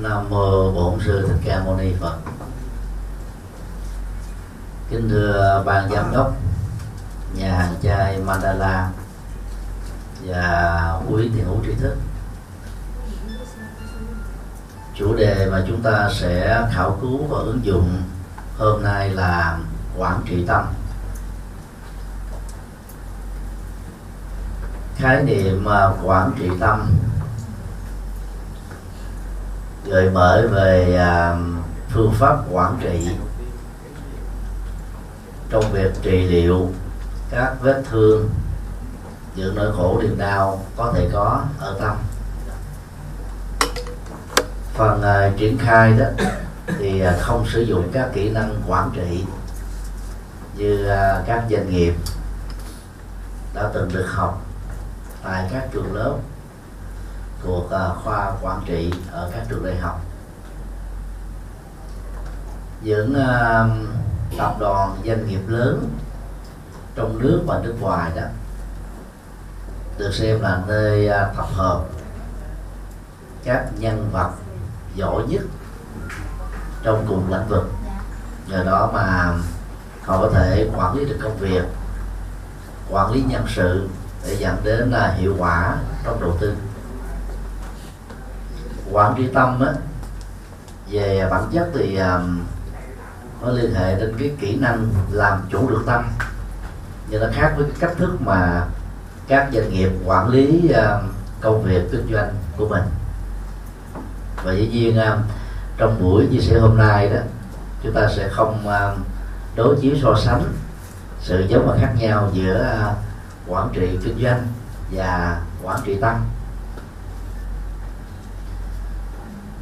[0.00, 2.16] Nam mô Bổn sư Thích Ca Mâu Ni Phật.
[4.90, 6.32] Kính thưa ban giám đốc,
[7.34, 8.90] nhà hàng chay Mandala
[10.26, 11.96] và quý thiền hữu trí thức.
[14.94, 18.02] Chủ đề mà chúng ta sẽ khảo cứu và ứng dụng
[18.58, 19.58] hôm nay là
[19.96, 20.64] quản trị tâm.
[24.96, 25.66] Khái niệm
[26.02, 26.90] quản trị tâm
[29.86, 31.36] gợi mở về à,
[31.88, 33.08] phương pháp quản trị
[35.50, 36.70] trong việc trị liệu
[37.30, 38.28] các vết thương
[39.36, 41.96] những nỗi khổ niềm đau có thể có ở tâm.
[44.74, 46.06] Phần uh, triển khai đó
[46.78, 49.24] thì uh, không sử dụng các kỹ năng quản trị
[50.56, 51.94] như uh, các doanh nghiệp
[53.54, 54.42] đã từng được học
[55.22, 56.14] tại các trường lớp
[57.44, 60.00] thuộc ờ, khoa quản trị ở các trường đại học.
[62.80, 63.68] Những ờ,
[64.38, 65.90] tập đoàn doanh nghiệp lớn
[66.94, 68.22] trong nước và nước ngoài đó,
[69.98, 71.84] được xem là nơi ờ, tập hợp
[73.44, 74.30] các nhân vật
[74.94, 75.42] giỏi nhất
[76.82, 77.70] trong cùng lĩnh vực.
[78.48, 79.34] Nhờ đó mà
[80.04, 81.64] họ có thể quản lý được công việc,
[82.90, 83.88] quản lý nhân sự
[84.26, 86.56] để dẫn đến là hiệu quả trong đầu tư
[88.92, 89.72] quản trị tâm á,
[90.90, 92.40] về bản chất thì um,
[93.42, 96.04] nó liên hệ đến cái kỹ năng làm chủ được tâm.
[97.08, 98.66] Nhưng nó khác với cái cách thức mà
[99.28, 102.82] các doanh nghiệp quản lý um, công việc kinh doanh của mình.
[104.44, 105.18] Và dĩ nhiên um,
[105.76, 107.20] trong buổi chia sẻ hôm nay đó
[107.82, 109.02] chúng ta sẽ không um,
[109.56, 110.42] đối chiếu so sánh
[111.20, 112.96] sự giống và khác nhau giữa uh,
[113.48, 114.46] quản trị kinh doanh
[114.90, 116.16] và quản trị tâm.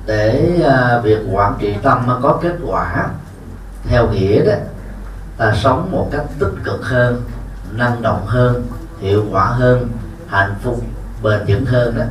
[0.06, 3.08] Để à, việc quản trị tâm có kết quả
[3.84, 4.54] theo nghĩa đó,
[5.36, 7.22] ta sống một cách tích cực hơn,
[7.72, 8.66] năng động hơn,
[9.00, 9.88] hiệu quả hơn,
[10.26, 10.84] hạnh phúc,
[11.22, 12.04] bền vững hơn đó.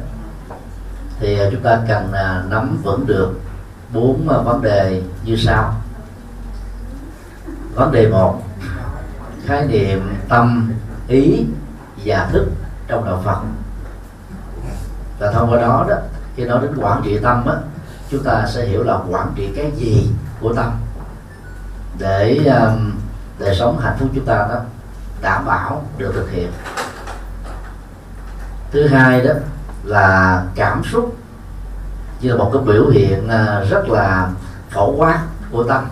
[1.20, 3.40] Thì à, chúng ta cần à, nắm vững được
[3.94, 5.76] bốn vấn đề như sau.
[7.76, 8.44] Vấn đề một,
[9.46, 10.74] khái niệm tâm,
[11.08, 11.46] ý
[12.06, 12.48] và thức
[12.88, 13.40] trong đạo Phật.
[15.20, 15.96] Và thông qua đó đó,
[16.36, 17.56] khi nói đến quản trị tâm á
[18.12, 20.12] chúng ta sẽ hiểu là quản trị cái gì
[20.42, 20.72] của tâm.
[21.98, 22.92] Để um,
[23.40, 24.60] đời sống hạnh phúc chúng ta đó
[25.22, 26.52] đảm bảo được thực hiện.
[28.72, 29.34] Thứ hai đó
[29.84, 31.18] là cảm xúc.
[32.22, 34.30] Như là một cái biểu hiện à, rất là
[34.70, 35.20] phổ quát
[35.52, 35.86] của tâm.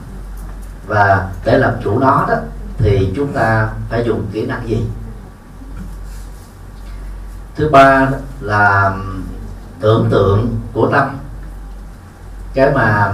[0.87, 2.35] Và để làm chủ nó đó
[2.77, 4.85] thì chúng ta phải dùng kỹ năng gì?
[7.55, 9.23] Thứ ba đó là um,
[9.79, 11.18] tưởng tượng của tâm
[12.53, 13.13] cái mà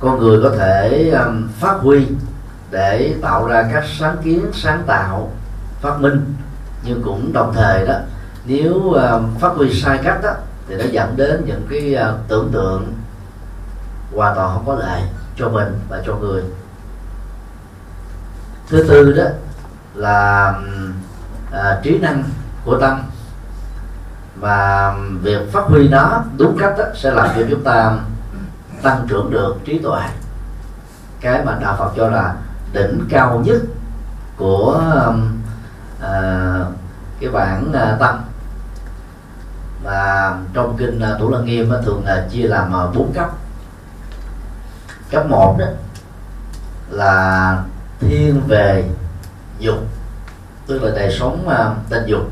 [0.00, 2.06] con người có thể um, phát huy
[2.70, 5.32] để tạo ra các sáng kiến sáng tạo
[5.80, 6.34] phát minh.
[6.84, 7.94] Nhưng cũng đồng thời đó
[8.44, 10.30] nếu um, phát huy sai cách đó
[10.68, 12.92] thì nó dẫn đến những cái uh, tưởng tượng
[14.14, 15.02] hoàn toàn không có lợi
[15.36, 16.42] cho mình và cho người.
[18.68, 19.24] Thứ tư đó
[19.94, 20.54] là
[21.48, 22.22] uh, trí năng
[22.64, 23.02] của tâm.
[24.36, 27.98] Và um, việc phát huy nó đúng cách đó, sẽ làm cho chúng ta
[28.82, 30.00] tăng trưởng được trí tuệ.
[31.20, 32.34] Cái mà đạo Phật cho là
[32.72, 33.60] đỉnh cao nhất
[34.36, 34.82] của
[35.98, 36.72] uh,
[37.20, 38.20] cái bản à, uh, tâm
[39.82, 43.30] và trong kinh uh, Thủ Lăng Nghiêm uh, thường là chia làm uh, bốn cấp.
[45.10, 45.66] Cấp một đó
[46.90, 47.58] là
[48.00, 48.84] thiên về
[49.58, 49.78] dục
[50.66, 52.30] tức là đời sống uh, tình dục.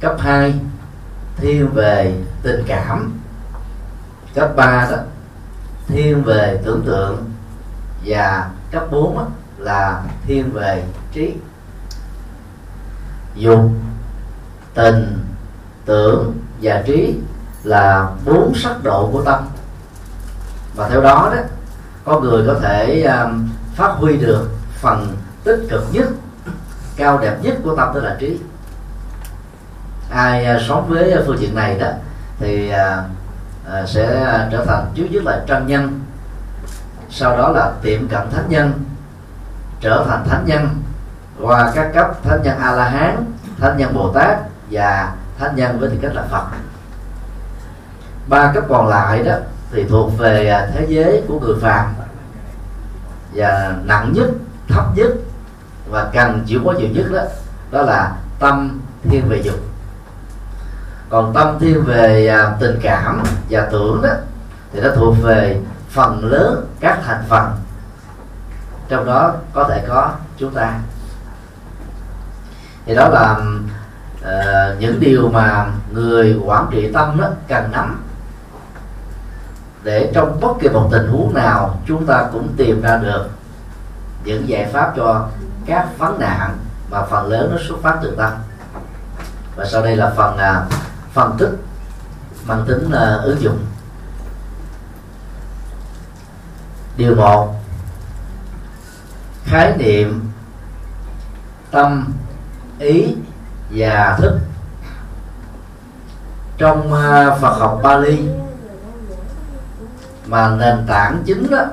[0.00, 0.54] Cấp 2
[1.36, 3.20] thiên về tình cảm
[4.34, 4.96] cấp 3 đó.
[5.86, 7.30] Thiên về tưởng tượng
[8.04, 9.26] và cấp 4 đó,
[9.58, 11.34] là thiên về trí.
[13.34, 13.70] Dục
[14.74, 15.24] tình
[15.84, 17.20] tưởng và trí
[17.64, 19.48] là bốn sắc độ của tâm.
[20.76, 21.42] Và theo đó đó
[22.04, 24.48] có người có thể um, phát huy được
[24.80, 26.08] phần tích cực nhất
[26.96, 28.38] cao đẹp nhất của tâm tức là trí.
[30.10, 31.88] Ai uh, sống với phương diện này đó
[32.38, 33.04] thì uh,
[33.72, 34.06] à, sẽ
[34.52, 36.00] trở thành trước nhất là chân nhân.
[37.10, 38.72] Sau đó là tiệm cận thánh nhân
[39.80, 40.68] trở thành thánh nhân
[41.40, 43.24] qua các cấp thánh nhân a la hán
[43.58, 44.38] thánh nhân bồ tát
[44.70, 46.44] và thánh nhân với tư cách là phật.
[48.28, 49.34] Ba cấp còn lại đó
[49.72, 51.94] thì thuộc về à, thế giới của người phàm.
[53.32, 54.28] Và nặng nhất
[54.68, 55.08] thấp nhất
[55.90, 57.22] và cần chịu quá nhiều nhất đó
[57.70, 59.67] đó là tâm thiên về dục
[61.08, 64.10] còn tâm thiên về à, tình cảm và tưởng đó
[64.72, 65.60] thì nó thuộc về
[65.90, 67.50] phần lớn các thành phần.
[68.88, 70.74] Trong đó có thể có chúng ta.
[72.86, 73.36] Thì đó là
[74.20, 78.02] uh, những điều mà người quản trị tâm đó cần nắm.
[79.82, 83.28] Để trong bất kỳ một tình huống nào chúng ta cũng tìm ra được
[84.24, 85.28] những giải pháp cho
[85.66, 86.58] các vấn nạn
[86.90, 88.32] mà phần lớn nó xuất phát từ tâm.
[89.56, 90.72] Và sau đây là phần uh,
[91.18, 91.50] phân tích
[92.46, 93.58] mang tính là ứng dụng.
[96.96, 97.54] Điều một
[99.44, 100.30] khái niệm
[101.70, 102.12] tâm
[102.78, 103.14] ý
[103.70, 104.38] và thức.
[106.58, 108.28] Trong à, Phật học Bali
[110.26, 111.64] mà nền tảng chính đó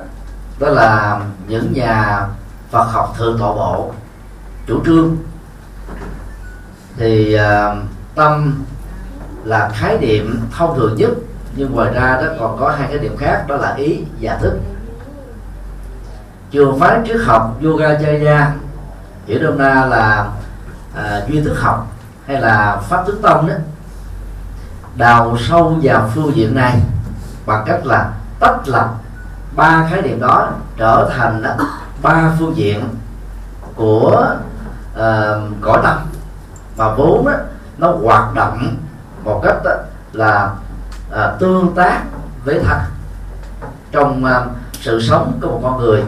[0.58, 2.26] đó là những nhà
[2.70, 3.92] Phật học thượng tọa bộ
[4.66, 5.16] chủ trương.
[6.96, 7.76] Thì uh,
[8.14, 8.64] tâm
[9.46, 11.10] là khái niệm thông thường nhất
[11.56, 14.58] nhưng ngoài ra đó còn có hai cái điểm khác đó là ý và thức.
[16.50, 18.52] Trường phái triết học Yogacaya
[19.26, 20.28] hiểu đông na là
[20.94, 21.86] à, duy thức học
[22.26, 23.54] hay là pháp thức tông đó
[24.96, 26.80] đào sâu vào phương diện này
[27.46, 28.10] bằng cách là
[28.40, 28.94] tách lập
[29.56, 31.42] ba khái niệm đó trở thành
[32.02, 32.84] ba phương diện
[33.74, 34.36] của
[34.94, 35.00] uh,
[35.60, 35.98] cõi tâm.
[36.76, 37.32] Mà vốn đó,
[37.78, 38.76] nó hoạt động
[39.26, 39.70] một cách đó
[40.12, 40.54] là
[41.12, 42.02] à, tương tác
[42.44, 42.80] với thật
[43.92, 44.44] trong à,
[44.80, 46.04] sự sống của một con người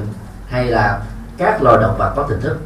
[0.49, 1.01] hay là
[1.37, 2.59] các loài động vật có tình thức.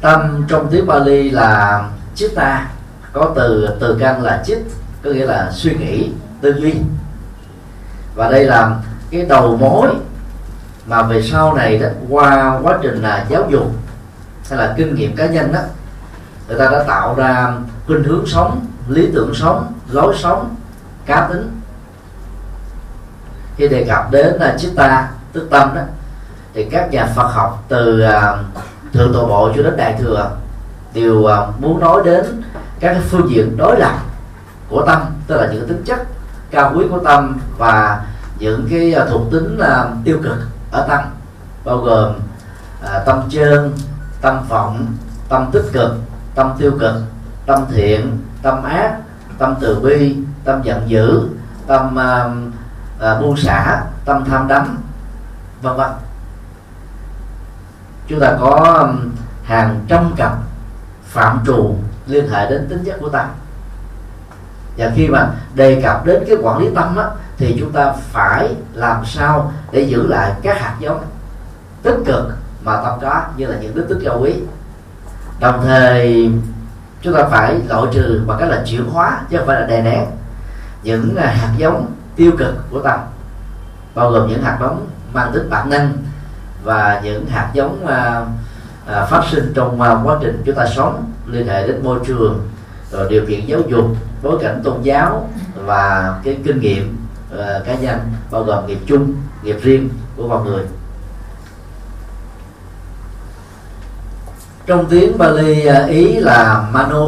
[0.00, 1.84] Tâm trong tiếng Bali là
[2.14, 2.68] chitta
[3.12, 4.58] có từ từ căn là chit
[5.02, 6.74] có nghĩa là suy nghĩ tư duy.
[8.14, 8.76] Và đây là
[9.10, 9.88] cái đầu mối
[10.86, 13.72] mà về sau này đó qua quá trình là giáo dục
[14.50, 15.60] hay là kinh nghiệm cá nhân đó
[16.50, 17.52] người ta đã tạo ra
[17.86, 20.54] khuynh hướng sống lý tưởng sống lối sống
[21.06, 21.60] cá tính.
[23.56, 25.82] Khi đề cập đến là chitta tức tâm đó
[26.54, 28.38] thì các nhà Phật học từ uh,
[28.92, 30.30] thượng tổ bộ cho đến đại thừa
[30.94, 32.42] đều uh, muốn nói đến
[32.80, 33.98] các phương diện đối lập
[34.68, 35.98] của tâm tức là những tính chất
[36.50, 38.04] cao quý của tâm và
[38.38, 40.38] những cái uh, thuộc tính uh, tiêu cực
[40.70, 41.00] ở tâm
[41.64, 42.12] bao gồm
[42.84, 43.72] uh, tâm trơn
[44.20, 44.86] tâm vọng
[45.28, 45.90] tâm tích cực
[46.34, 46.94] tâm tiêu cực
[47.46, 48.96] tâm thiện tâm ác
[49.38, 51.28] tâm từ bi tâm giận dữ
[51.66, 52.24] tâm à,
[53.00, 54.78] à, uh, uh, buông xả tâm tham đắm
[55.62, 55.90] vân vân.
[58.06, 58.88] Chúng ta có
[59.44, 60.32] hàng trăm cặp
[61.04, 61.74] phạm trù
[62.06, 63.26] liên hệ đến tính chất của tâm
[64.76, 67.04] và khi mà đề cập đến cái quản lý tâm á,
[67.36, 71.04] thì chúng ta phải làm sao để giữ lại các hạt giống
[71.82, 72.30] tích cực
[72.64, 74.34] mà tâm có như là những đức tích cao quý
[75.40, 76.30] đồng thời
[77.02, 79.82] chúng ta phải loại trừ bằng cách là chuyển hóa chứ không phải là đè
[79.82, 80.04] nén
[80.82, 83.00] những à, hạt giống tiêu cực của tâm
[83.94, 85.92] bao gồm những hạt giống mang tính bản năng
[86.64, 88.26] và những hạt giống à,
[88.86, 92.48] à, phát sinh trong à, quá trình chúng ta sống liên hệ đến môi trường
[92.90, 93.86] rồi điều kiện giáo dục
[94.22, 96.96] bối cảnh tôn giáo và cái kinh nghiệm
[97.38, 97.98] à, cá nhân
[98.30, 100.64] bao gồm nghiệp chung nghiệp riêng của con người.
[104.66, 107.06] Trong tiếng Bali à, ý là mano.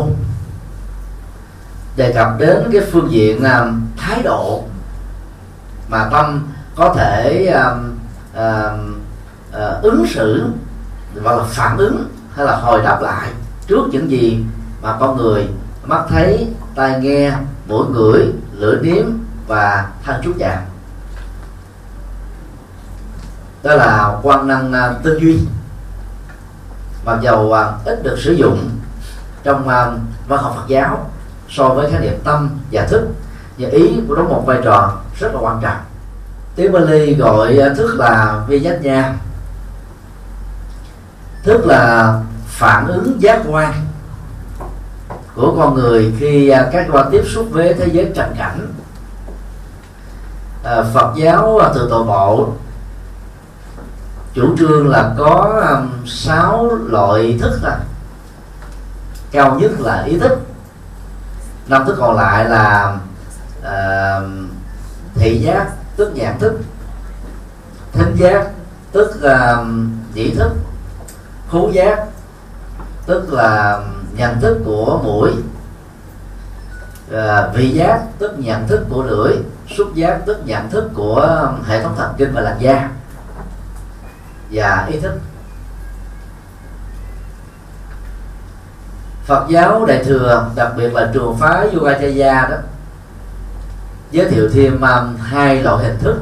[1.96, 4.64] Đề cập đến cái phương diện um, thái độ
[5.88, 7.98] mà tâm có thể um,
[8.36, 8.80] uh,
[9.50, 10.46] uh, ứng xử
[11.14, 13.28] và là phản ứng hay là hồi đáp lại
[13.66, 14.44] trước những gì
[14.82, 15.48] mà con người
[15.84, 17.32] mắt thấy tai nghe
[17.68, 19.06] mũi ngửi lưỡi nếm
[19.46, 20.58] và thân chút chạm
[23.62, 25.38] đó là quan năng à, uh, tư duy
[27.04, 28.70] mặc dầu à, ít được sử dụng
[29.42, 29.92] trong à,
[30.28, 31.10] văn học Phật giáo
[31.48, 33.08] so với khái niệm tâm và thức.
[33.58, 35.78] Và ý của đóng một vai trò rất là quan trọng.
[36.56, 39.14] Tiếng Bali gọi à, thức là vi giác nha.
[41.42, 42.14] Thức là
[42.46, 43.72] phản ứng giác quan
[45.34, 48.72] của con người khi các quan tiếp xúc với thế giới trần cảnh.
[50.64, 52.48] À, Phật giáo từ tổ bộ
[54.34, 57.80] chủ trương là có um, sáu loại thức là
[59.30, 60.38] cao nhất là ý thức.
[61.68, 62.96] Năm thức còn lại là
[63.60, 64.30] uh,
[65.14, 66.60] thị giác tức nhãn thức.
[67.92, 68.50] Thính giác
[68.92, 70.52] tức um, uh, nhĩ thức.
[71.50, 72.06] Khú giác
[73.06, 73.80] tức là
[74.16, 75.32] nhận thức của mũi.
[77.12, 79.36] À, vị giác tức nhận thức của lưỡi.
[79.76, 82.90] Xúc giác tức nhận thức của hệ thống thần kinh và làn da
[84.52, 85.18] và ý thức.
[89.24, 92.56] Phật giáo Đại thừa đặc biệt là trường phái Yogacaya đó
[94.10, 96.16] giới thiệu thêm um, hai loại hình thức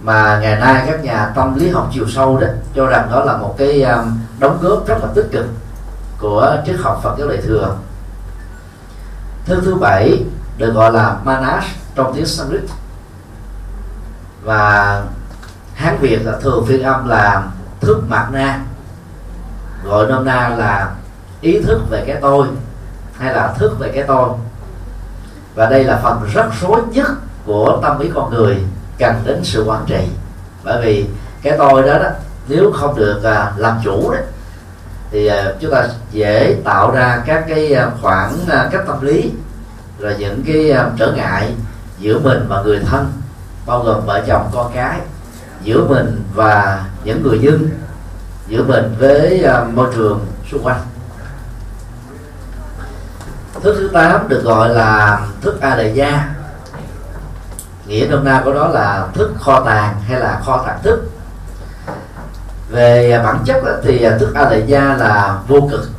[0.00, 3.36] mà ngày nay các nhà tâm lý học chiều sâu đó cho rằng đó là
[3.36, 5.46] một cái um, đóng góp rất là tích cực
[6.18, 7.76] của triết học Phật giáo Đại thừa.
[9.44, 10.24] Thứ thứ bảy
[10.58, 11.64] được gọi là manas
[11.94, 12.62] trong tiếng Sanskrit
[14.44, 15.02] và
[15.76, 17.42] hát việt là thường phiên âm là
[17.80, 18.60] thức mặt na.
[19.84, 20.90] Gọi nôm na là
[21.40, 22.46] ý thức về cái tôi
[23.18, 24.28] hay là thức về cái tôi.
[25.54, 27.10] Và đây là phần rất rối nhất
[27.44, 28.64] của tâm lý con người
[28.98, 30.08] cần đến sự quản trị.
[30.64, 31.06] Bởi vì
[31.42, 32.08] cái tôi đó đó
[32.48, 34.18] nếu không được à, làm chủ đó
[35.10, 39.30] thì à, chúng ta dễ tạo ra các cái à, khoảng à, cách tâm lý
[39.98, 41.54] rồi những cái à, trở ngại
[41.98, 43.12] giữa mình và người thân
[43.66, 45.00] bao gồm vợ chồng con cái
[45.62, 47.68] giữa mình và những người dân
[48.48, 50.80] giữa mình với uh, môi trường xung quanh.
[53.62, 56.34] Thức thứ tám được gọi là thức a đề gia.
[57.86, 61.10] Nghĩa nôm na của đó là thức kho tàng hay là kho tàng thức.
[62.70, 65.90] Về à, bản chất đó, thì à, thức a đề gia là vô cực.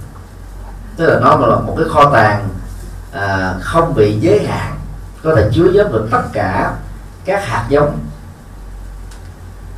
[0.97, 2.49] Tức là nó là một cái kho tàng
[3.11, 4.75] à, không bị giới hạn.
[5.23, 6.71] Có thể chứa chấp được tất cả
[7.25, 7.99] các hạt giống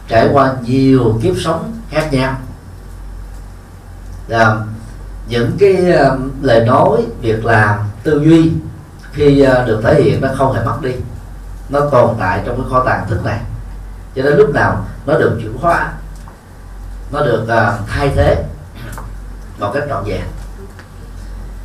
[0.10, 2.38] trải qua nhiều kiếp sống khác nhau.
[4.28, 4.60] Là
[5.28, 8.52] những cái uh, lời nói việc làm tư duy
[9.12, 10.92] khi uh, được thể hiện nó không hề mất đi.
[11.70, 13.40] Nó tồn tại trong cái kho tàng thức này.
[14.16, 15.94] Cho đến lúc nào nó được chuyển hóa
[17.12, 18.44] nó được uh, thay thế
[19.60, 20.22] một cách trọn vẹn.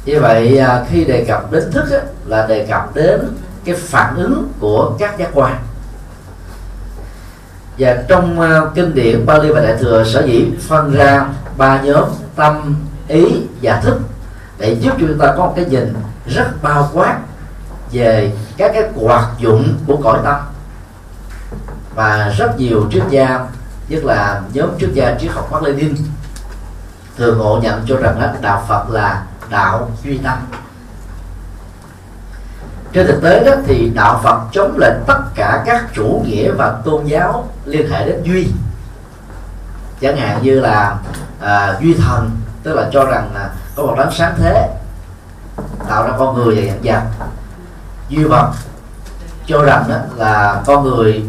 [0.04, 3.20] Như vậy uh, khi đề cập đến thức á, là đề cập đến
[3.64, 5.63] cái phản ứng của các giác quan
[7.78, 11.26] và trong uh, kinh điển Bali và Đại thừa sở dĩ phân ra
[11.57, 12.04] ba nhóm
[12.37, 12.76] tâm
[13.09, 13.25] ý
[13.62, 14.00] và thức
[14.59, 15.95] để giúp cho chúng ta có một cái nhìn
[16.26, 17.19] rất bao quát
[17.93, 20.37] về các cái hoạt dụng của cõi tâm.
[21.95, 23.47] Và rất nhiều triết gia
[23.88, 25.97] nhất là nhóm triết gia triết học Mác Lênin
[27.16, 30.38] thường ngộ nhận cho rằng đó, đạo Phật là đạo duy tâm
[32.94, 36.74] trên thực tế đó thì đạo Phật chống lại tất cả các chủ nghĩa và
[36.84, 38.48] tôn giáo liên hệ đến duy.
[40.00, 40.96] Chẳng hạn như là
[41.40, 42.30] à, duy thần
[42.62, 44.68] tức là cho rằng là có một đấng sáng thế
[45.88, 47.26] tạo ra con người và dạng vật
[48.08, 48.52] duy vật
[49.46, 51.24] cho rằng đó là con người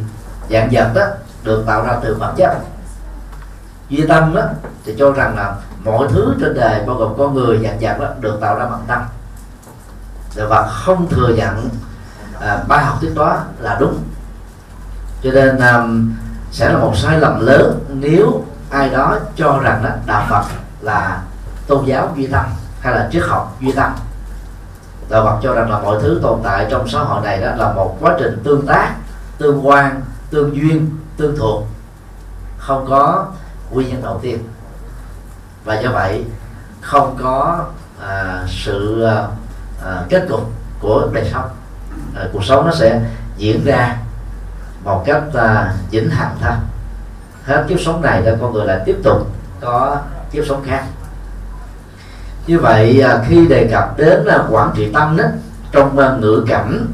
[0.49, 1.05] dạng vật đó
[1.43, 2.57] được tạo ra từ vật chất.
[3.89, 4.41] Duy tâm đó
[4.85, 8.07] thì cho rằng là mọi thứ trên đời bao gồm con người dạng vật đó
[8.19, 9.01] được tạo ra bằng tâm
[10.35, 11.69] và không thừa nhận
[12.39, 14.03] à, ba học thuyết đó là đúng.
[15.23, 15.87] Cho nên à,
[16.51, 20.43] sẽ là một sai lầm lớn nếu ai đó cho rằng đó đạo Phật
[20.81, 21.21] là
[21.67, 22.45] tôn giáo duy tâm
[22.79, 23.91] hay là triết học duy tâm.
[25.09, 27.73] Đạo Phật cho rằng là mọi thứ tồn tại trong xã hội này đó là
[27.73, 28.95] một quá trình tương tác
[29.37, 31.63] tương quan tương duyên tương thuộc
[32.57, 33.25] không có
[33.71, 34.39] nguyên nhân đầu tiên.
[35.63, 36.25] Và do vậy
[36.81, 37.65] không có
[38.01, 39.27] à, sự à,
[39.85, 41.49] à, kết cục của đời sống
[42.15, 43.01] à, cuộc sống nó sẽ
[43.37, 43.95] diễn ra
[44.83, 46.53] một cách à, vĩnh hằng thôi.
[47.45, 49.27] Hết kiếp sống này là con người lại tiếp tục
[49.61, 49.97] có
[50.31, 50.83] kiếp sống khác.
[52.47, 55.23] Như vậy à, khi đề cập đến là quản trị tâm đó
[55.71, 56.87] trong à, ngữ cảnh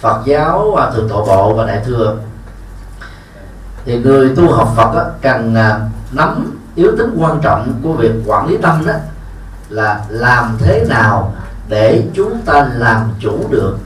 [0.00, 2.16] Phật giáo và thượng tọa bộ và đại thừa
[3.84, 5.80] thì người tu học Phật đó, cần à,
[6.12, 8.92] nắm yếu tính quan trọng của việc quản lý tâm đó
[9.68, 11.34] là làm thế nào
[11.68, 13.78] để chúng ta làm chủ được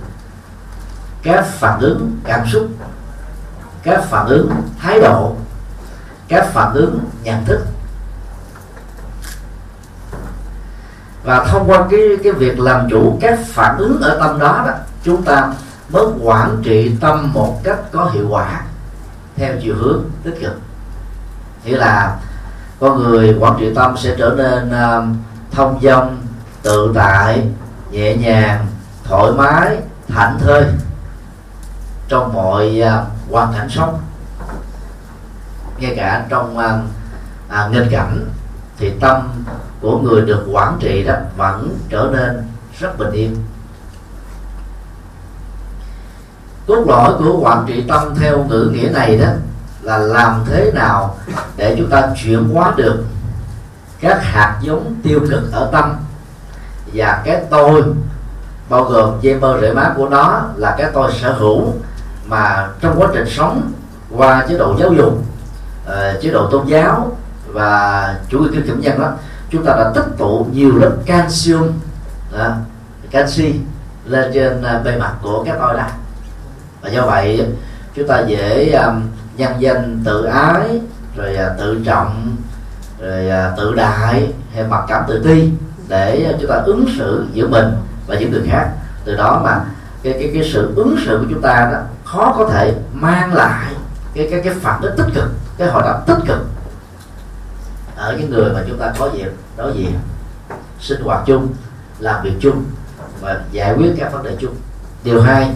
[1.22, 2.68] các phản ứng cảm xúc
[3.82, 5.36] các phản ứng thái độ
[6.28, 7.60] các phản ứng nhận thức.
[11.24, 14.72] Và thông qua cái cái việc làm chủ các phản ứng ở tâm đó đó
[15.02, 15.52] chúng ta
[15.88, 18.62] mới quản trị tâm một cách có hiệu quả
[19.36, 20.60] theo chiều hướng tích cực.
[21.64, 22.16] Nghĩa là
[22.80, 25.16] con người quản trị tâm sẽ trở nên uh,
[25.50, 26.18] thông dong
[26.62, 27.46] tự tại
[27.90, 28.66] nhẹ nhàng
[29.04, 29.76] thoải mái
[30.08, 30.64] thảnh thơi
[32.08, 34.00] trong mọi uh, hoàn cảnh sống.
[35.78, 36.64] Ngay cả trong uh,
[37.48, 38.24] à, nghịch cảnh
[38.78, 39.44] thì tâm
[39.80, 43.36] của người được quản trị đó vẫn trở nên rất bình yên.
[46.66, 49.28] Cốt lõi của quản trị tâm theo ngữ nghĩa này đó
[49.82, 51.16] là làm thế nào
[51.56, 53.04] để chúng ta chuyển hóa được
[54.00, 55.96] các hạt giống tiêu cực ở tâm
[56.92, 57.82] và cái tôi
[58.68, 61.74] bao gồm dây mơ rễ má của nó là cái tôi sở hữu
[62.26, 63.72] mà trong quá trình sống
[64.16, 65.12] qua chế độ giáo dục
[65.86, 67.16] uh, chế độ tôn giáo
[67.46, 69.12] và chủ nghĩa kinh kiểm nhân đó
[69.50, 71.72] chúng ta đã tích tụ nhiều lớp calcium
[72.38, 72.52] đó,
[73.10, 73.54] canxi
[74.04, 75.90] lên trên ờ, bề mặt của cái tôi này
[76.82, 77.46] và do vậy
[77.94, 79.02] chúng ta dễ um,
[79.36, 80.80] nhân danh tự ái
[81.16, 82.36] rồi uh, tự trọng
[83.00, 85.50] rồi uh, tự đại hay mặc cảm tự ti
[85.90, 87.66] để chúng ta ứng xử giữa mình
[88.06, 88.70] và những người khác.
[89.04, 89.64] Từ đó mà
[90.02, 93.72] cái cái cái sự ứng xử của chúng ta đó khó có thể mang lại
[94.14, 96.46] cái cái cái phản ứng tích cực cái hoạt đáp tích cực
[97.96, 99.92] ở những người mà chúng ta có dịp đối diện
[100.80, 101.48] sinh hoạt chung
[101.98, 102.64] làm việc chung
[103.20, 104.54] và giải quyết các vấn đề chung.
[105.04, 105.50] Điều hai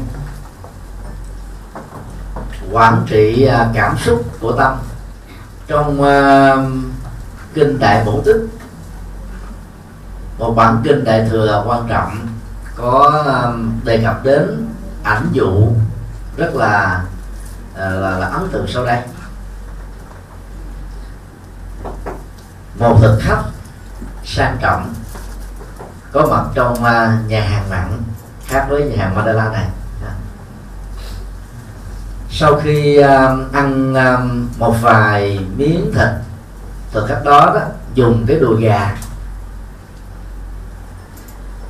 [2.73, 4.77] quản trị à, cảm xúc của tâm
[5.67, 6.73] trong uh,
[7.55, 8.37] kinh đại bổ tích
[10.39, 12.27] một bản kinh đại thừa quan trọng
[12.77, 14.69] có ờ, đề cập đến
[15.03, 15.69] ảnh dụ
[16.37, 17.05] rất là
[17.75, 18.99] ờ, là, là ấn tượng sau đây
[22.79, 23.43] một thực khách
[24.25, 24.95] sang trọng
[26.13, 28.03] có mặt trong ờ, nhà hàng mặn
[28.47, 29.69] khác với nhà hàng Mandala này.
[30.03, 30.11] Dạ.
[32.31, 32.97] Sau khi
[33.53, 33.95] ăn
[34.59, 36.09] một vài miếng thịt
[36.93, 37.61] thực khách đó, đó
[37.95, 38.97] dùng cái đùi gà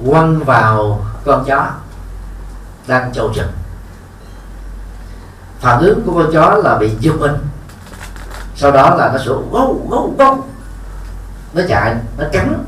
[0.07, 1.71] quăng vào con chó
[2.87, 3.47] đang chầu trực
[5.65, 7.35] phản ứng của con chó là bị giật mình.
[8.57, 10.45] Sau đó là nó sủa gâu gâu gâu
[11.55, 12.65] nó chạy nó cắn.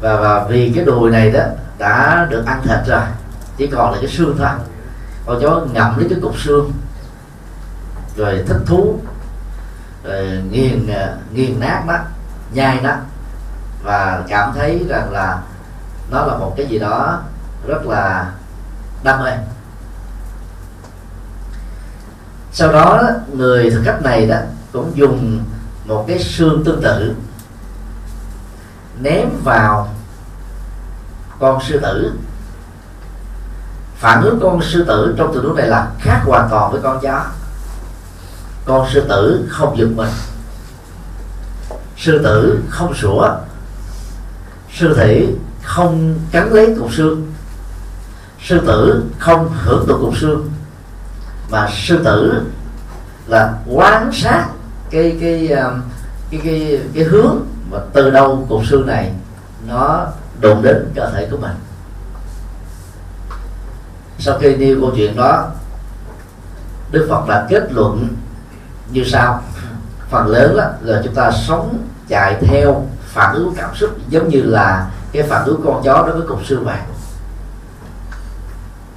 [0.00, 1.40] Và, và vì cái đùi này đó
[1.78, 3.02] đã được ăn thịt rồi
[3.56, 4.48] chỉ còn là cái xương thôi.
[5.26, 6.72] Con chó ngậm lấy cái cục xương
[8.16, 9.00] rồi thích thú
[10.04, 11.94] rồi nghiền à, nghiền nát nó
[12.52, 12.92] nhai nó
[13.82, 15.42] và cảm thấy rằng là
[16.10, 17.20] nó là một cái gì đó
[17.66, 18.32] rất là
[19.02, 19.32] đam mê.
[22.52, 24.36] Sau đó, người thực khách này đó
[24.72, 25.44] cũng dùng
[25.84, 27.14] một cái xương tương tự
[29.00, 29.88] ném vào
[31.38, 32.12] con sư tử.
[33.96, 37.00] Phản ứng con sư tử trong tình huống này là khác hoàn toàn với con
[37.00, 37.24] chó.
[38.64, 40.10] Con sư tử không giật mình.
[41.96, 43.36] Sư tử không sủa
[44.80, 45.28] sư thị
[45.62, 47.32] không cắn lấy cục xương.
[48.46, 50.50] Sư tử không hưởng thụ cục xương.
[51.50, 52.42] Mà sư tử
[53.26, 54.48] là quan sát
[54.90, 55.80] cái cái um,
[56.30, 57.36] cái cái cái hướng
[57.70, 59.12] và từ đâu cục xương này
[59.66, 60.06] nó
[60.40, 61.56] đụng đến cơ thể của mình.
[64.18, 65.50] Sau khi nêu câu chuyện đó,
[66.90, 68.08] đức phật đã kết luận
[68.92, 69.42] như sau.
[70.10, 74.42] Phần lớn đó là chúng ta sống chạy theo phản ứng cảm xúc giống như
[74.42, 76.84] là cái phản ứng con chó đối với cục xương vàng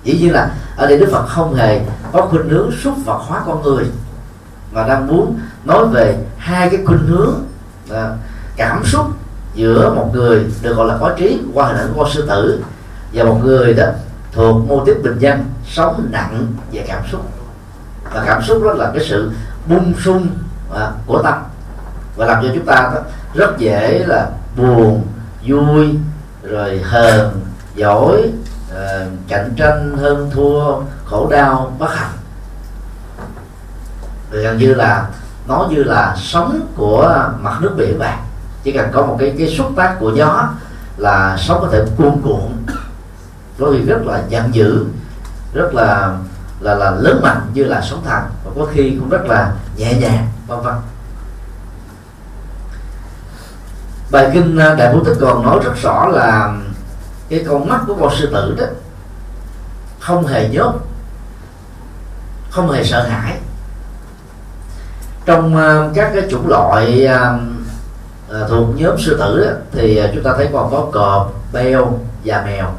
[0.03, 1.81] dĩ nhiên là ở đây đức phật không hề
[2.13, 3.85] có khuynh hướng xúc vật hóa con người
[4.71, 7.45] mà đang muốn nói về hai cái khuynh hướng
[7.91, 8.09] à,
[8.57, 9.05] cảm xúc
[9.53, 12.63] giữa một người được gọi là có trí qua hình ảnh con sư tử
[13.13, 13.85] và một người đó
[14.31, 17.21] thuộc mô tiếp bình dân sống nặng về cảm xúc.
[18.13, 19.31] Và cảm xúc đó là cái sự
[19.67, 20.27] bung sung
[20.75, 21.33] à, của tâm.
[22.15, 23.01] Và làm cho chúng ta đó
[23.33, 25.07] rất dễ là buồn
[25.47, 25.95] vui
[26.43, 27.41] rồi hờn
[27.75, 32.11] giỏi uh, ờ, cạnh tranh hơn thua khổ đau bất hạnh.
[34.31, 35.09] Rồi gần như là
[35.47, 38.13] nó như là sống của mặt nước biển vậy.
[38.63, 40.49] Chỉ cần có một cái cái xúc tác của gió
[40.97, 42.51] là sống có thể cuồn cuộn.
[43.59, 44.85] Có khi rất là giận dữ
[45.53, 46.17] rất là
[46.59, 48.23] là là lớn mạnh như là sóng thần.
[48.45, 50.75] Và có khi cũng rất là nhẹ nhàng vân vân.
[54.13, 56.55] Bài kinh à, đại bố tích còn nói rất rõ là
[57.29, 58.65] cái con mắt của con sư tử đó
[59.99, 60.73] không hề nhốt
[62.49, 63.37] không hề sợ hãi.
[65.25, 67.39] Trong à, các cái chủng loại à,
[68.49, 72.71] thuộc nhóm sư tử đó, thì chúng ta thấy còn có cọp beo và mèo.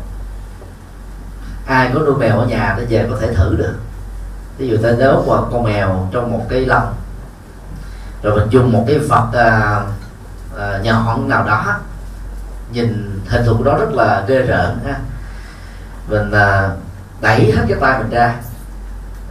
[1.66, 3.75] Ai có nuôi mèo ở nhà thì về có thể thử được.
[4.59, 6.94] Ví dụ ta nếu mà con mèo trong một cái lồng
[8.23, 9.29] rồi mình dùng một cái vật
[10.56, 11.78] Ờ, uh, uh, nhọn nào đó
[12.72, 14.98] nhìn hình thù đó rất là ghê rợn ha.
[16.08, 16.70] Mình à,
[17.20, 18.34] đẩy hết cái tay mình ra.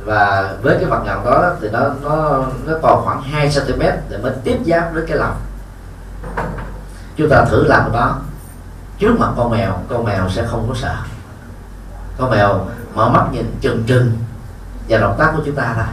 [0.06, 4.18] Và với cái vật nhọn đó thì nó nó nó còn khoảng 2 cm để
[4.18, 5.42] mới tiếp giáp với cái lòng.
[7.16, 8.20] Chúng ta thử làm cái đó.
[9.00, 10.96] Trước mặt con mèo con mèo sẽ không có sợ.
[12.18, 14.18] Con mèo mở mắt nhìn trừng trừng
[14.90, 15.86] và động tác của chúng ta thôi.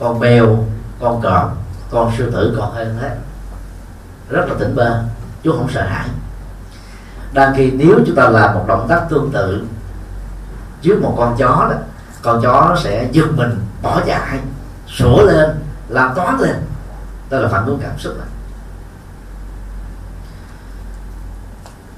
[0.00, 0.64] Con mèo
[1.00, 1.56] con cọp
[1.90, 3.16] con sư tử còn hơn thế
[4.30, 5.02] rất là tỉnh bơ
[5.42, 6.08] chú không sợ hãi.
[7.32, 9.64] Đang khi nếu chúng ta làm một động tác tương tự
[10.82, 11.76] trước một con chó đó
[12.22, 14.38] con chó sẽ giật mình bỏ chạy
[14.88, 15.50] sủa lên
[15.88, 16.56] làm toán lên.
[17.30, 18.26] Đó là phản ứng cảm xúc này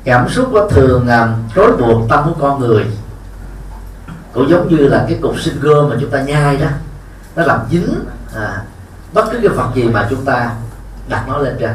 [0.08, 2.86] cảm xúc nó thường làm rối buộc tâm của con người.
[4.32, 6.66] Cũng giống như là cái cục sinh gơ mà chúng ta nhai đó.
[7.36, 7.94] Nó làm dính
[8.34, 8.62] à,
[9.12, 10.52] bất cứ cái vật gì mà chúng ta
[11.08, 11.70] đặt nó lên trên.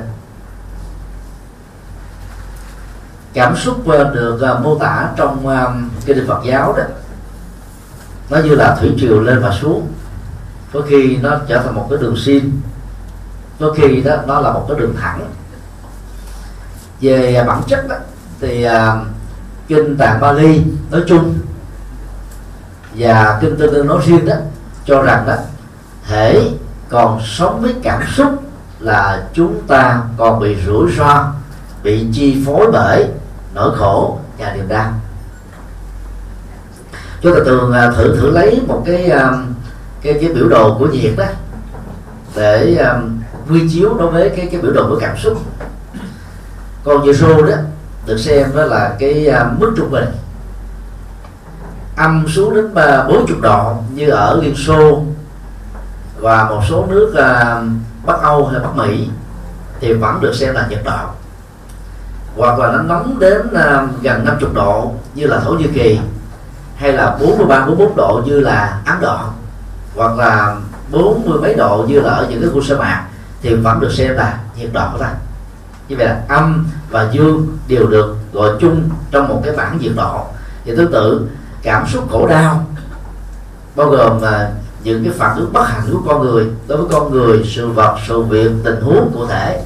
[3.33, 5.67] Cảm xúc được à, mô tả trong à,
[6.05, 6.83] kinh Phật giáo đó.
[8.29, 9.87] Nó như là thủy triều lên và xuống.
[10.73, 12.61] Có khi nó trở thành một cái đường xin.
[13.59, 15.29] Có khi đó nó là một cái đường thẳng.
[17.01, 17.95] Về bản chất đó,
[18.39, 19.07] thì uh,
[19.67, 21.33] kinh tạng Bali nói chung
[22.95, 24.35] và kinh tương đương nói riêng đó
[24.85, 25.35] cho rằng đó
[26.07, 26.49] thể
[26.89, 28.29] còn sống với cảm xúc
[28.79, 31.33] là chúng ta còn bị rủi ro
[31.83, 33.07] bị chi phối bởi
[33.53, 34.93] nỗi khổ và niềm đau.
[37.21, 39.31] Chúng ta thường à, thử thử lấy một cái à,
[40.01, 41.25] cái cái biểu đồ của nhiệt đó
[42.35, 45.37] để um, quy chiếu đối với cái cái biểu đồ của cảm xúc.
[46.83, 47.55] Còn nhiệt rô đó
[48.05, 50.05] được xem đó là cái uh, mức trung bình.
[51.95, 52.73] Âm xuống đến
[53.07, 55.03] bốn chục độ như ở liên xô
[56.19, 57.63] và một số nước uh,
[58.05, 59.09] bắc âu hay bắc mỹ
[59.79, 61.09] thì vẫn được xem là nhiệt độ
[62.37, 65.99] hoặc là nó nóng đến uh, gần 50 độ như là thổ nhĩ kỳ
[66.75, 69.17] hay là 43 44 độ như là ấn độ
[69.95, 70.55] hoặc là
[70.91, 73.05] bốn mươi mấy độ như là ở những cái khu sa mạc
[73.41, 75.07] thì vẫn được xem là nhiệt độ thôi
[75.87, 79.91] như vậy là âm và dương đều được gọi chung trong một cái bảng nhiệt
[79.95, 80.25] độ.
[80.65, 81.27] Và tương tự
[81.61, 82.65] cảm xúc khổ đau
[83.75, 84.51] bao gồm là
[84.83, 87.95] những cái phản ứng bất hạnh của con người đối với con người sự vật
[88.07, 89.61] sự việc tình huống cụ thể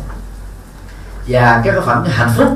[1.27, 2.47] và các cái phản hạnh phúc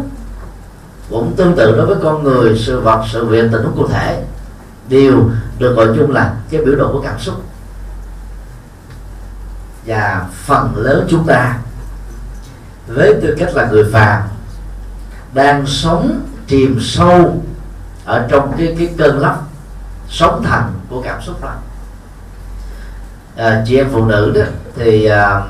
[1.09, 4.23] cũng tương tự đối với con người sự vật sự việc tình huống cụ thể
[4.89, 7.35] đều được gọi chung là cái biểu đồ của cảm xúc.
[9.85, 11.57] Và phần lớn chúng ta
[12.87, 14.21] với tư cách là người phàm
[15.33, 17.43] đang sống chìm sâu
[18.05, 19.47] ở trong cái cái cơn lốc
[20.09, 21.53] sống thành của cảm xúc đó.
[23.35, 24.41] À, chị em phụ nữ đó
[24.75, 25.41] thì à,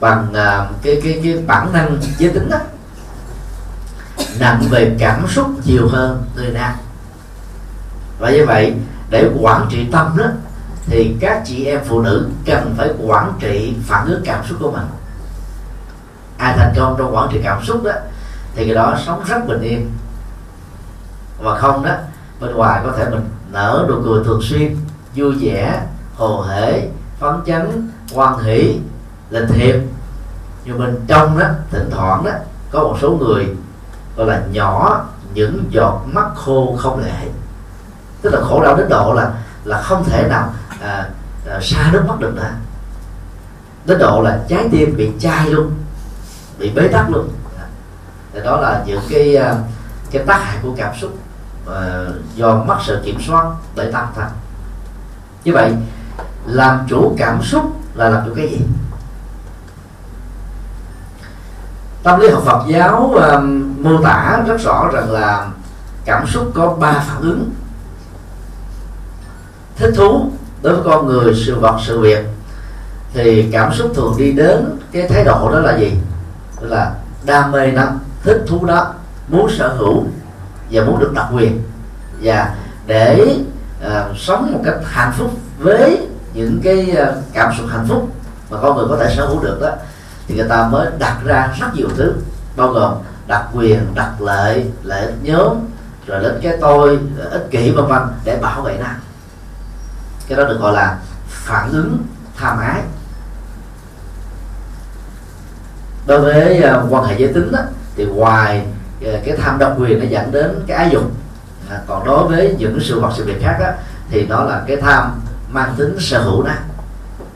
[0.00, 2.58] bằng uh, cái cái cái bản năng giới tính đó
[4.38, 6.72] nặng về cảm xúc nhiều hơn người nam.
[8.18, 8.74] Và như vậy
[9.10, 10.24] để quản trị tâm đó
[10.86, 14.70] thì các chị em phụ nữ cần phải quản trị phản ứng cảm xúc của
[14.70, 14.86] mình.
[16.38, 17.92] Ai thành công trong quản trị cảm xúc đó
[18.54, 19.92] thì cái đó sống rất bình yên.
[21.38, 21.94] Và không đó
[22.40, 24.76] bên ngoài có thể mình nở nụ cười thường xuyên
[25.14, 25.82] vui vẻ
[26.14, 28.80] hồ hể phấn chấn hoan hỷ
[29.30, 29.80] lịch thiệp
[30.64, 32.32] nhưng bên trong đó thỉnh thoảng đó
[32.70, 33.56] có một số người
[34.16, 37.28] gọi là nhỏ những giọt mắt khô không lệ.
[38.22, 39.32] Tức là khổ đau đến độ là
[39.64, 41.08] là không thể nào à,
[41.50, 42.50] à, xa nước mắt được nữa.
[43.84, 45.74] Đến độ là trái tim bị chai luôn
[46.58, 47.28] bị bế tắc luôn.
[48.32, 49.56] Thì đó là những cái à,
[50.10, 51.18] cái tác hại của cảm xúc
[51.74, 54.24] à, do mất sự kiểm soát để tâm thôi
[55.44, 55.72] như vậy
[56.46, 57.64] làm chủ cảm xúc
[57.94, 58.60] là làm chủ cái gì?
[62.02, 65.46] Tâm lý học Phật giáo um, mô tả rất rõ rằng là
[66.04, 67.50] cảm xúc có ba phản ứng.
[69.76, 70.30] Thích thú
[70.62, 72.26] đối với con người sự vật sự việc.
[73.14, 75.92] Thì cảm xúc thường đi đến cái thái độ đó là gì?
[76.60, 77.82] Tức là đam mê nó
[78.22, 78.94] thích thú đó
[79.28, 80.04] muốn sở hữu
[80.70, 81.62] và muốn được đặc quyền.
[82.22, 82.54] Và
[82.86, 83.36] để
[83.86, 88.08] uh, sống một cách hạnh phúc với những cái uh, cảm xúc hạnh phúc
[88.50, 89.70] mà con người có thể sở hữu được đó
[90.30, 92.14] thì người ta mới đặt ra rất nhiều thứ
[92.56, 92.94] bao gồm
[93.26, 95.56] đặc quyền đặc lợi ích nhóm
[96.06, 96.98] rồi đến cái tôi
[97.30, 98.86] ích kỷ vân vân để bảo vệ nó.
[100.28, 101.98] Cái đó được gọi là phản ứng
[102.36, 102.82] tham ái
[106.06, 107.60] đối với uh, quan hệ giới tính đó,
[107.96, 108.66] thì ngoài
[109.08, 111.10] uh, cái tham độc quyền nó dẫn đến cái ái dục
[111.70, 113.70] à, còn đối với những sự vật sự việc khác đó,
[114.10, 116.52] thì nó là cái tham mang tính sở hữu đó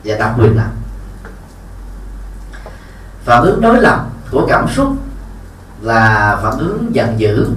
[0.03, 0.67] và đặc quyền nào
[3.25, 4.87] phản ứng đối lập của cảm xúc
[5.81, 7.47] là phản ứng giận dữ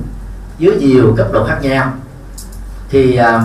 [0.58, 1.92] dưới nhiều cấp độ khác nhau.
[2.90, 3.42] Thì uh,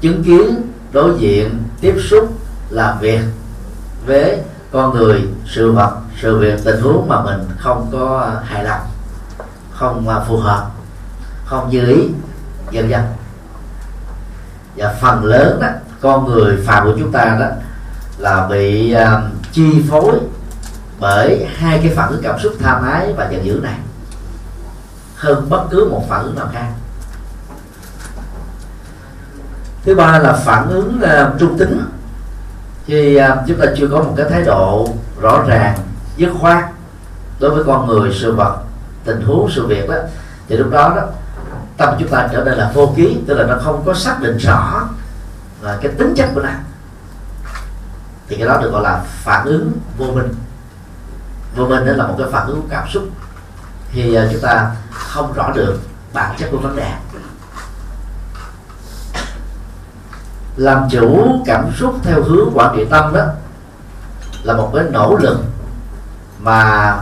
[0.00, 2.38] chứng kiến đối diện tiếp xúc
[2.70, 3.20] làm việc
[4.06, 4.40] với
[4.72, 8.80] con người sự vật sự việc tình huống mà mình không có hài lòng
[9.70, 10.70] không à, phù hợp
[11.44, 12.08] không như ý
[12.70, 13.02] dần dần
[14.76, 15.68] và phần lớn đó
[16.00, 17.46] con người phàm của chúng ta đó
[18.18, 20.20] là bị uh, chi phối
[21.00, 23.78] bởi hai cái phản ứng cảm xúc tham ái và giận dữ này
[25.16, 26.66] hơn bất cứ một phản ứng nào khác.
[29.84, 31.86] Thứ ba là phản ứng uh, trung tính.
[32.86, 34.88] Khi uh, à, chúng ta chưa có một cái thái độ
[35.20, 35.78] rõ ràng
[36.16, 36.64] dứt khoát
[37.40, 38.56] đối với con người sự vật
[39.04, 39.96] tình huống sự việc đó.
[40.48, 41.02] Thì lúc đó đó
[41.76, 44.36] tâm chúng ta trở nên là vô ký tức là nó không có xác định
[44.36, 44.88] rõ
[45.60, 46.50] là cái tính chất của nó.
[48.28, 50.34] Thì cái đó được gọi là phản ứng vô minh
[51.56, 53.02] vô minh đó là một cái phản ứng cảm xúc.
[53.92, 55.78] Thì à, chúng ta không rõ được
[56.12, 56.92] bản chất của vấn đề.
[60.56, 63.24] Làm chủ cảm xúc theo hướng quản trị tâm đó
[64.42, 65.38] là một cái nỗ lực
[66.38, 66.96] mà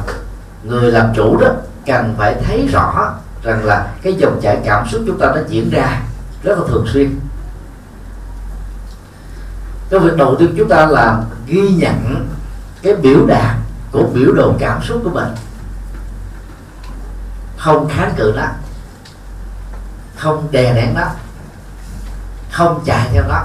[0.62, 1.48] người làm chủ đó
[1.86, 5.70] cần phải thấy rõ rằng là cái dòng chảy cảm xúc chúng ta nó diễn
[5.70, 6.02] ra
[6.42, 7.20] rất là thường xuyên.
[9.90, 12.26] Cái việc đầu tiên chúng ta là ghi nhận
[12.82, 13.56] cái biểu đạt
[13.92, 15.34] của biểu đồ cảm xúc của mình.
[17.58, 18.46] Không kháng cự nó.
[20.16, 21.06] Không đè nén nó.
[22.50, 23.44] Không chạy theo nó.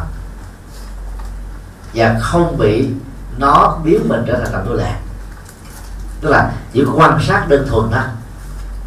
[1.94, 2.90] Và không bị
[3.38, 4.94] nó biến mình trở thành làm tôi lệ
[6.22, 8.04] tức là chỉ quan sát đơn thuần đó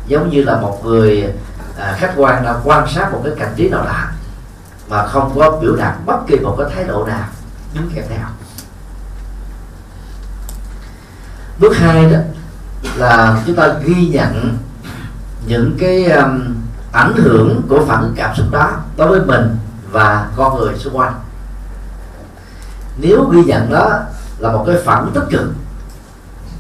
[0.07, 1.35] giống như là một người
[1.79, 4.05] à, khách quan đang quan sát một cái cảnh trí nào đó
[4.89, 7.29] mà không có biểu đạt bất kỳ một cái thái độ nào
[7.75, 8.27] đứng kèm theo.
[11.61, 12.19] Bước hai đó
[12.97, 14.59] là chúng ta ghi nhận
[15.47, 16.55] những cái um,
[16.93, 19.57] ảnh hưởng của phản cảm xúc đó đối với mình
[19.91, 21.21] và con người xung quanh.
[22.97, 24.01] Nếu ghi nhận đó
[24.39, 25.53] là một cái phản tích cực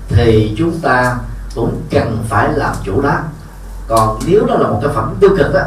[0.09, 1.19] thì chúng ta
[1.55, 3.19] cũng cần phải làm chủ đó.
[3.89, 5.63] Còn nếu đó là một cái phản tiêu cực đó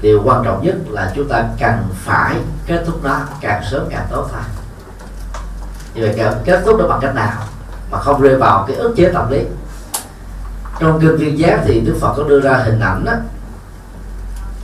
[0.00, 4.06] điều quan trọng nhất là chúng ta cần phải kết thúc nó càng sớm càng
[4.10, 4.42] tốt thôi.
[5.94, 7.32] Như vậy kết thúc nó bằng cách nào?
[7.90, 9.40] Mà không rơi vào cái ức chế tâm lý.
[10.80, 13.12] Trong kinh viên giác thì đức phật có đưa ra hình ảnh đó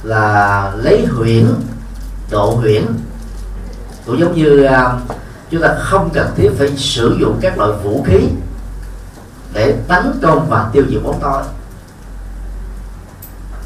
[0.02, 1.46] là lấy huyễn
[2.30, 2.86] độ huyễn
[4.06, 4.92] cũng giống như à,
[5.50, 8.28] chúng ta không cần thiết phải sử dụng các loại vũ khí
[9.54, 11.42] để tấn công và tiêu diệt bóng tối.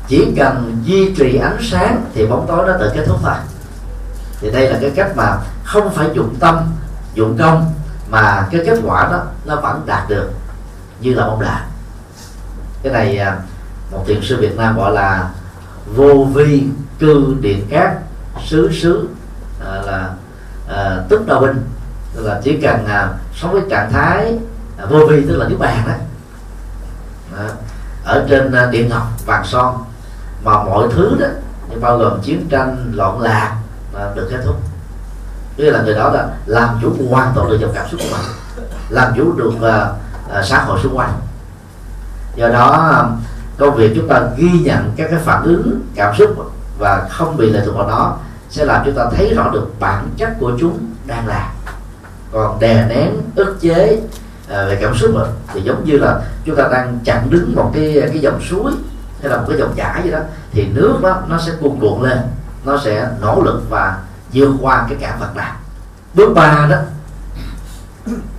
[0.09, 3.35] Chỉ cần duy trì ánh sáng thì bóng tối nó tự kết thúc thôi.
[4.41, 6.59] Thì đây là cái cách mà không phải dụng tâm
[7.15, 7.73] dụng công
[8.11, 10.31] mà cái kết quả đó nó vẫn đạt được
[11.01, 11.63] như là mong đạt
[12.83, 13.39] cái này à,
[13.91, 15.31] một thiền sư Việt Nam gọi là
[15.95, 16.67] vô vi
[16.99, 17.93] cư điện cát
[18.47, 19.09] xứ xứ
[19.65, 20.11] à, là
[20.69, 21.63] à, tức đào binh
[22.15, 24.39] tức là chỉ cần à, sống với trạng thái
[24.79, 25.93] à, vô vi tức là nước bàn đó.
[27.37, 27.49] À,
[28.05, 29.85] ở trên à, điện ngọc vàng son.
[30.45, 31.27] Mà mọi thứ đó
[31.71, 33.57] như bao gồm chiến tranh loạn lạc
[33.95, 34.57] à, được kết thúc
[35.57, 38.37] nghĩa là người đó là làm chủ hoàn toàn được dòng cảm xúc của mình
[38.89, 41.13] làm chủ được uh, uh, xã hội xung quanh.
[42.37, 43.05] Do đó
[43.59, 46.31] công việc chúng ta ghi nhận các cái phản ứng cảm xúc
[46.79, 48.17] và không bị lệ thuộc vào nó
[48.51, 51.53] sẽ làm chúng ta thấy rõ được bản chất của chúng đang là.
[52.33, 54.01] Còn đè nén ức chế
[54.49, 55.11] ờ, về cảm xúc
[55.55, 58.73] thì giống như là chúng ta đang chặn đứng một cái cái dòng suối
[59.23, 60.19] hay là một cái dòng chảy gì đó
[60.53, 62.19] thì nước đó nó sẽ cuồn cuộn lên
[62.65, 63.99] nó sẽ nỗ lực và
[64.33, 65.55] vượt qua cái cảm vật nào
[66.15, 66.77] bước ba đó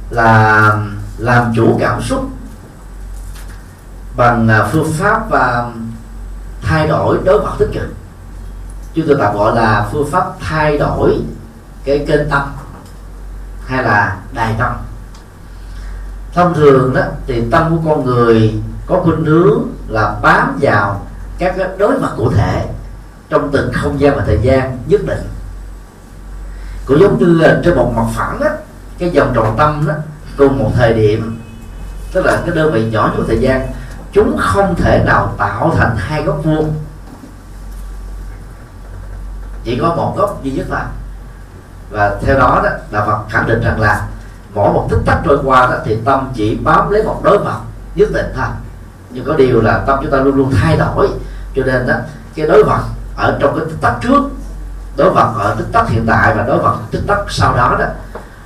[0.10, 0.72] là
[1.18, 2.30] làm chủ cảm xúc
[4.16, 5.72] bằng à, phương pháp và
[6.62, 7.90] thay đổi đối mặt tích cực.
[8.94, 11.22] Chúng tôi tạm gọi là phương pháp thay đổi
[11.84, 12.42] cái kênh tâm
[13.66, 14.72] hay là đài tâm.
[16.34, 21.06] Thông thường đó thì tâm của con người có khuynh hướng là bám vào
[21.38, 22.66] các đối mặt cụ thể
[23.30, 25.28] trong từng không gian và thời gian nhất định
[26.88, 28.48] cũng giống như trên một mặt phẳng đó
[28.98, 29.94] cái dòng trọng tâm đó
[30.38, 31.42] cùng một thời điểm.
[32.14, 33.68] Tức là cái đơn vị nhỏ nhất thời gian,
[34.12, 36.76] chúng không thể nào tạo thành hai góc vuông.
[39.64, 40.88] Chỉ có một góc duy nhất là
[41.90, 44.08] và theo đó đó là Phật khẳng định rằng là
[44.54, 47.60] mỗi một tích tắc trôi qua đó thì tâm chỉ bám lấy một đối vật
[47.96, 48.46] nhất định thôi.
[49.10, 51.10] Nhưng có điều là tâm chúng ta luôn luôn thay đổi.
[51.56, 51.96] Cho nên đó,
[52.36, 52.82] cái đối vật
[53.16, 54.22] ở trong cái tích tắc trước
[54.98, 57.86] đối vật ở tích tắc hiện tại và đối vật tích tắc sau đó đó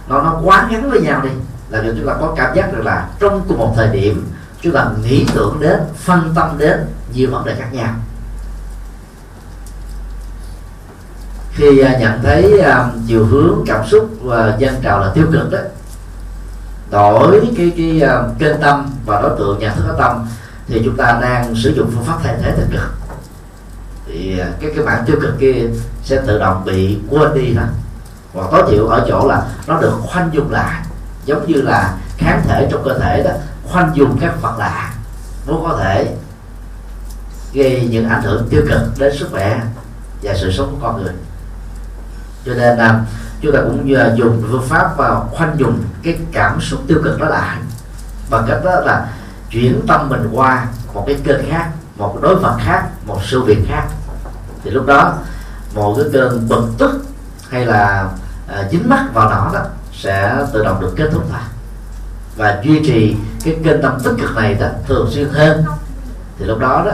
[0.07, 1.29] nó nó quá ngắn với nhau đi
[1.69, 4.87] là chúng ta có cảm giác được là trong cùng một thời điểm chúng ta
[5.03, 7.93] nghĩ tưởng đến phân tâm đến nhiều vấn đề khác nhau.
[11.53, 15.51] Khi à, nhận thấy à, chiều hướng cảm xúc và dân trào là tiêu cực
[15.51, 15.59] đó
[16.91, 20.27] đổi cái cái uh, kênh tâm và đối tượng nhận thức tâm
[20.67, 23.00] thì chúng ta đang sử dụng phương pháp thay thế tích cực
[24.13, 25.53] thì à, cái cái bản tiêu cực kia
[26.03, 27.65] sẽ tự động bị quên đi thôi
[28.33, 30.81] và tối thiểu ở chỗ là nó được khoanh dùng lại.
[31.25, 33.31] Giống như là kháng thể trong cơ thể đó,
[33.63, 34.93] khoanh dùng các vật lạ.
[35.47, 36.15] Nó có thể
[37.53, 39.61] gây những ảnh hưởng tiêu cực đến sức khỏe
[40.21, 41.13] và sự sống của con người.
[42.45, 43.01] Cho nên là
[43.41, 47.19] chúng ta cũng à, dùng phương pháp và khoanh dùng cái cảm xúc tiêu cực
[47.19, 47.57] đó lại.
[48.29, 49.07] Bằng cách đó là
[49.49, 53.59] chuyển tâm mình qua một cái kênh khác, một đối vật khác, một sự việc
[53.69, 53.87] khác
[54.63, 55.13] thì lúc đó
[55.73, 57.05] một cái cơn bực tức
[57.49, 58.09] hay là
[58.47, 61.43] à, dính mắt vào nó đó sẽ tự động được kết thúc lại.
[62.35, 65.63] Và duy trì cái kênh tâm tích cực này đó thường xuyên hơn.
[66.39, 66.91] Thì lúc đó đó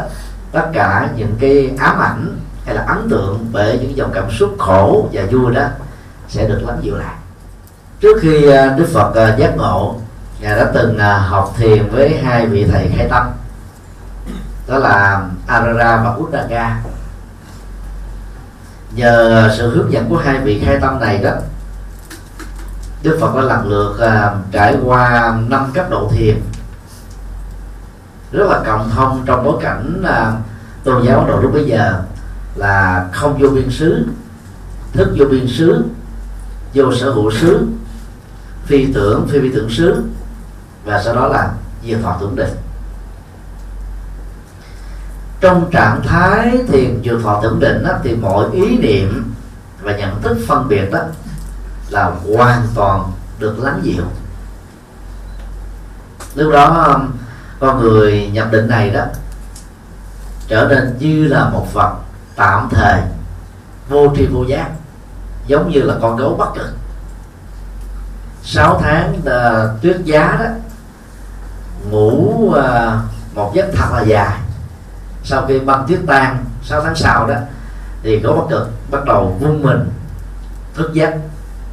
[0.51, 4.55] tất cả những cái ám ảnh hay là ấn tượng về những dòng cảm xúc
[4.59, 5.67] khổ và vui đó
[6.29, 7.15] sẽ được lắng dịu lại.
[7.99, 9.95] Trước khi à, đức phật à, giác ngộ
[10.39, 13.27] ngài đã từng à, học thiền với hai vị thầy khai tâm.
[14.67, 16.81] Đó là Arara và Uddaka
[18.97, 21.31] nhờ sự hướng dẫn của hai vị khai tâm này đó
[23.03, 26.41] Đức Phật đã lần lượt uh, trải qua năm cấp độ thiền.
[28.31, 30.39] Rất là cộng thông trong bối cảnh uh,
[30.83, 32.01] tôn giáo đầu lúc bây giờ
[32.55, 34.05] là không vô biên xứ
[34.93, 35.85] thức vô biên xứ
[36.73, 37.67] vô sở hữu xứ
[38.65, 40.03] phi tưởng phi vi tưởng xứ
[40.85, 41.51] và sau đó là
[41.85, 42.55] diệt phật tưởng định
[45.41, 49.33] trong trạng thái thiền diệt thọ tưởng định đó, thì mọi ý niệm
[49.81, 50.99] và nhận thức phân biệt đó
[51.89, 54.03] là hoàn toàn được lắng dịu.
[56.35, 57.11] Lúc đó um,
[57.59, 59.01] con người nhập định này đó
[60.47, 61.95] trở nên như là một vật
[62.35, 63.01] tạm thời
[63.89, 64.69] vô tri vô giác
[65.47, 66.69] giống như là con gấu bất cực.
[68.43, 70.45] 6 tháng uh, tuyết giá đó
[71.89, 72.55] ngủ uh,
[73.35, 74.37] một giấc thật là dài
[75.27, 77.35] sau khi băng tuyết tan 6 tháng sau đó,
[78.03, 79.89] thì gấu bất cực bắt đầu vung mình,
[80.75, 81.13] thức giấc,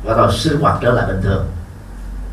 [0.05, 1.47] bắt đầu sinh hoạt trở lại bình thường.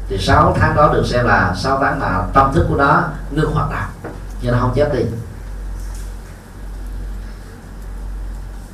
[0.07, 3.51] Thì 6 tháng đó được xem là 6 tháng mà tâm thức của nó ngưng
[3.51, 5.03] hoạt động nhưng nó không chết đi.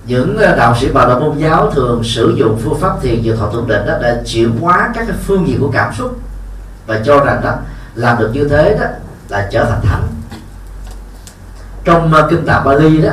[0.05, 3.35] Những ờ, đạo sĩ bà đạo môn giáo thường sử dụng phương pháp thiền diệt
[3.37, 6.19] thọ tưởng định đó để chuyển hóa các cái phương diện của cảm xúc
[6.85, 7.55] và cho rằng đó,
[7.95, 8.85] làm được như thế đó
[9.29, 10.16] là trở thành thánh
[11.87, 13.11] trong ờ, kinh tạng Bali đó,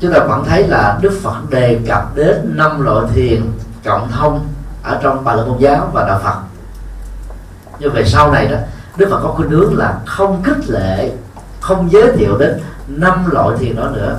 [0.00, 3.42] chúng ta vẫn thấy là Đức Phật đề cập đến năm loại thiền
[3.84, 4.48] cộng thông
[4.82, 6.36] ở trong bà Lợi môn giáo và đạo Phật.
[7.78, 8.56] Nhưng về sau này đó,
[8.96, 11.12] Đức Phật có khuyên hướng là không khích lệ,
[11.60, 14.18] không giới thiệu đến năm loại thiền đó nữa,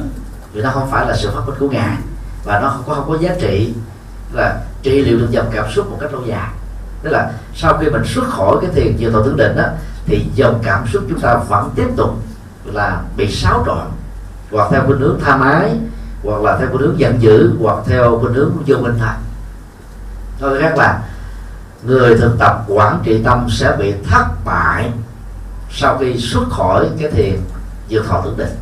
[0.53, 1.97] vì nó không phải là sự phát minh của ngài
[2.45, 3.73] và nó không có không có giá trị
[4.31, 6.49] là trị liệu được dòng cảm xúc một cách lâu dài.
[7.03, 9.65] Tức là sau khi mình xuất khỏi cái thiền diệu thọ tướng định đó,
[10.05, 12.09] thì dòng cảm xúc chúng ta vẫn tiếp tục
[12.73, 13.87] là bị xáo trộn
[14.51, 15.77] hoặc theo khuynh hướng tha mái
[16.23, 19.13] hoặc là theo khuynh hướng giận dữ hoặc theo khuynh hướng vô minh thật.
[20.39, 21.01] Nói khác là
[21.83, 24.91] người thực tập quản trị tâm sẽ bị thất bại
[25.71, 27.41] sau khi xuất khỏi cái thiền
[27.89, 28.55] diệu thọ tưởng định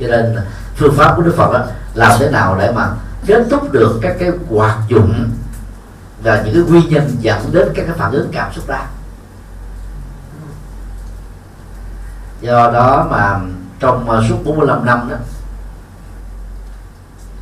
[0.00, 0.36] cho nên
[0.76, 2.88] phương pháp của đức phật đó, làm thế nào để mà
[3.26, 5.30] kết thúc được các cái hoạt dụng
[6.22, 8.84] và những cái nguyên nhân dẫn đến các cái phản ứng cảm xúc đó
[12.42, 13.40] do đó mà
[13.80, 15.16] trong à, suốt 45 năm đó,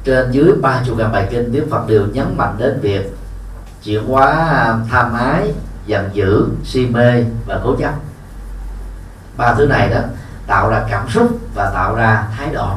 [0.04, 3.16] trên dưới ba chục ngàn bài kinh Đức Phật đều nhấn mạnh đến việc
[3.84, 5.52] chuyển hóa à, tham ái,
[5.86, 7.94] giận dữ, si mê và cố chấp.
[9.36, 10.00] Ba thứ này đó
[10.46, 12.68] tạo ra cảm xúc và tạo ra thái độ.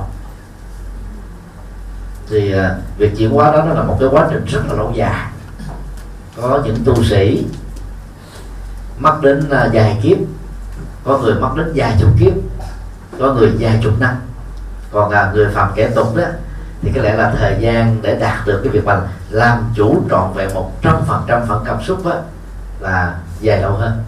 [2.29, 4.91] Thì à, việc chuyển hóa đó nó là một cái quá trình rất là lâu
[4.95, 5.27] dài.
[6.41, 7.45] Có những tu sĩ
[8.99, 10.17] mất đến dài vài kiếp
[11.03, 12.33] có người mất đến vài chục kiếp
[13.19, 14.15] có người vài chục năm.
[14.91, 16.23] Còn là người phạm kẻ tục đó
[16.81, 20.33] thì có lẽ là thời gian để đạt được cái việc mà làm chủ trọn
[20.33, 22.15] vẹn một trăm phần trăm phần cảm xúc đó,
[22.79, 24.03] là dài lâu hơn.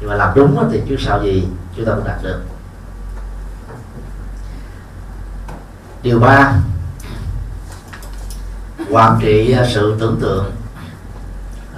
[0.00, 2.42] Nhưng mà làm đúng thì chứ sao gì chúng ta cũng đạt được.
[6.02, 6.52] Điều ba
[8.90, 10.52] quản trị sự tưởng tượng.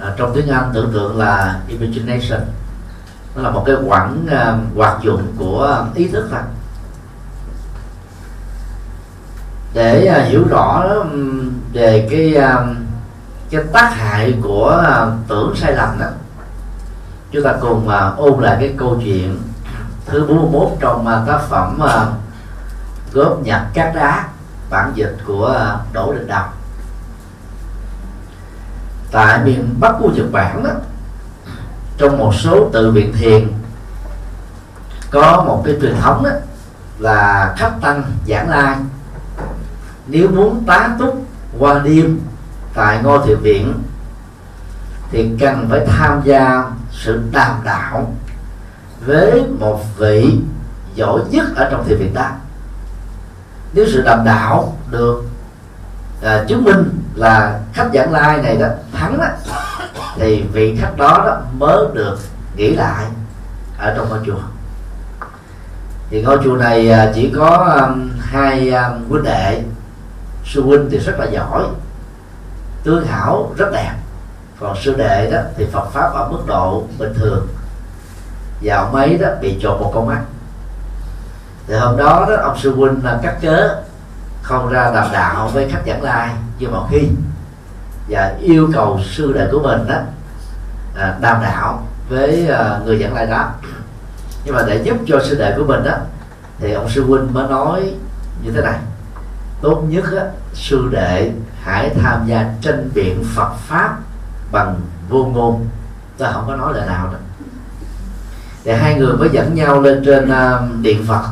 [0.01, 2.41] À, trong tiếng Anh tưởng tượng là imagination
[3.35, 6.39] nó là một cái quãng uh, hoạt dụng của ờ, ý thức thôi.
[9.73, 10.83] Để uh, hiểu rõ
[11.73, 12.77] về cái uh,
[13.49, 16.07] cái tác hại của uh, tưởng sai lầm đó
[17.31, 19.41] chúng ta cùng uh, ôn lại cái câu chuyện
[20.05, 22.13] thứ 41 trong uh, tác phẩm uh,
[23.13, 24.27] góp nhặt cát đá
[24.69, 26.49] bản dịch của uh, Đỗ Đình Đạo
[29.11, 30.69] tại miền Bắc của Nhật Bản đó
[31.97, 33.47] trong một số tự viện thiền
[35.11, 36.29] có một cái truyền thống đó
[36.99, 38.75] là khắp tăng giảng lai.
[40.07, 41.25] Nếu muốn tá túc
[41.59, 42.19] qua đêm
[42.73, 43.73] tại ngôi thiền viện
[45.11, 48.13] thì cần phải tham gia sự đàm đạo
[49.05, 50.39] với một vị
[50.95, 52.31] giỏi nhất ở trong thiền viện ta
[53.73, 55.23] nếu sự đàm đạo được
[56.21, 59.25] à, chứng minh là khách giảng lai này đó thắng đó
[60.15, 62.19] thì vị khách đó, đó mới được
[62.55, 63.05] nghỉ lại
[63.77, 64.41] ở trong ngôi chùa.
[66.09, 69.63] Thì ngôi chùa này à, chỉ có um, hai um, huynh đệ.
[70.45, 71.63] Sư huynh thì rất là giỏi
[72.83, 73.93] tướng hảo rất đẹp.
[74.59, 77.47] Còn sư đệ đó thì Phật pháp ở mức độ bình thường.
[78.61, 80.21] Và ông ấy đó bị trộn một con mắt.
[81.67, 83.75] Thì hôm đó đó ông sư huynh là cắt cớ
[84.41, 87.07] không ra đàm đạo với khách giảng lai như mọi khi
[88.07, 89.95] và yêu cầu sư đệ của mình đó
[90.95, 93.51] à, đàm đạo với à, người giảng lai đó.
[94.45, 95.97] Nhưng mà để giúp cho sư đệ của mình đó
[96.59, 97.93] thì ông sư huynh mới nói
[98.43, 98.79] như thế này.
[99.61, 101.31] Tốt nhất á, sư đệ
[101.61, 103.97] hãy tham gia tranh biện Phật pháp
[104.51, 105.67] bằng vô ngôn.
[106.17, 107.19] Ta không có nói lời nào đó
[108.63, 111.23] thì hai người mới dẫn nhau lên trên uh, điện Phật.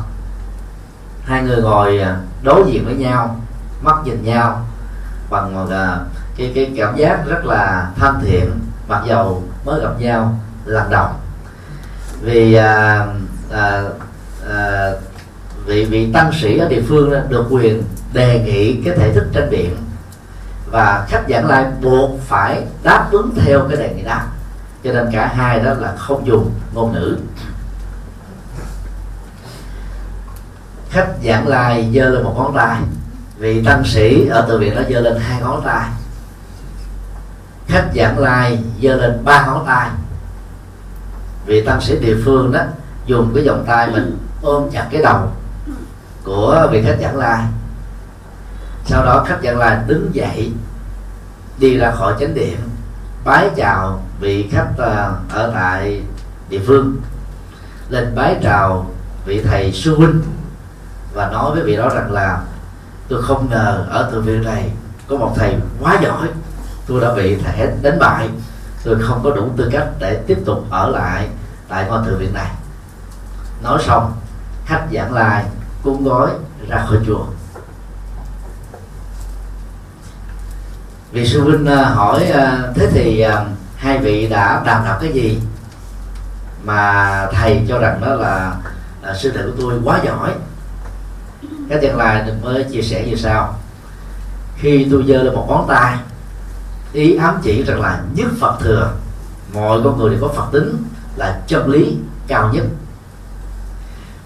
[1.24, 3.36] Hai người ngồi à, đối diện với nhau
[3.82, 4.64] mắt nhìn nhau
[5.30, 5.70] bằng uh,
[6.36, 8.50] cái cái cảm giác rất là thân thiện
[8.88, 11.08] mặc dầu mới gặp nhau lần đầu.
[12.20, 13.06] Vì à,
[13.52, 13.82] à,
[14.48, 14.90] à,
[15.66, 19.26] vị vị tăng sĩ ở địa phương đó, được quyền đề nghị cái thể thức
[19.32, 19.76] tranh biện
[20.70, 24.20] và khách giảng lai buộc phải đáp ứng theo cái đề nghị đó.
[24.84, 27.16] Cho nên cả hai đó là không dùng ngôn ngữ.
[30.90, 32.80] Khách giảng lai giơ lên một ngón tay
[33.38, 35.88] vị tăng sĩ ở từ viện đó giơ lên hai ngón tay
[37.70, 39.90] khách giảng lai giơ lên ba ngón tay.
[41.46, 42.60] Vị tăng sĩ địa phương đó,
[43.06, 45.28] dùng cái vòng tay mình ôm chặt cái đầu
[46.24, 47.44] của vị khách giảng lai
[48.90, 50.52] sau đó khách giảng lai đứng dậy,
[51.58, 52.56] đi ra khỏi chánh điện,
[53.24, 56.02] bái chào vị khách à, ở tại
[56.48, 56.96] địa phương.
[57.88, 58.90] Lên bái chào
[59.24, 60.22] vị thầy sư huynh
[61.14, 62.40] và nói với vị đó rằng là,
[63.08, 64.70] tôi không ngờ ở thượng viện này
[65.08, 66.28] có một thầy quá giỏi
[66.90, 68.28] tôi đã bị thẻ đánh bại.
[68.84, 71.28] Tôi không có đủ tư cách để tiếp tục ở lại
[71.68, 72.50] tại ngôi thượng viện này.
[73.62, 74.12] Nói xong
[74.66, 75.44] khách giảng lại
[75.82, 76.30] cuốn gói
[76.68, 77.24] ra khỏi chùa.
[81.12, 83.44] Vị sư huynh à, hỏi à, thế thì à,
[83.76, 85.40] hai vị đã đàm đạo cái gì?
[86.64, 88.56] Mà thầy cho rằng đó là,
[89.02, 90.34] là sư đệ của tôi quá giỏi.
[91.68, 93.54] Cái tiền lai mới chia sẻ như sau.
[94.56, 95.96] Khi tôi giơ lên một ngón tay
[96.92, 98.92] ý ám chỉ rằng là nhất phật thừa.
[99.54, 100.84] Mọi con người đều có phật tính
[101.16, 102.64] là chân lý cao nhất.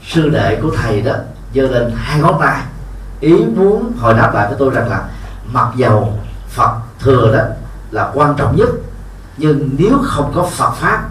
[0.02, 1.14] Sư đệ của thầy đó
[1.54, 2.62] giơ lên hai ngón tay.
[3.20, 5.08] Ý muốn hồi đáp lại với tôi rằng là
[5.52, 7.44] mặc dầu phật thừa đó
[7.90, 8.68] là quan trọng nhất,
[9.36, 11.08] nhưng nếu không có phật pháp,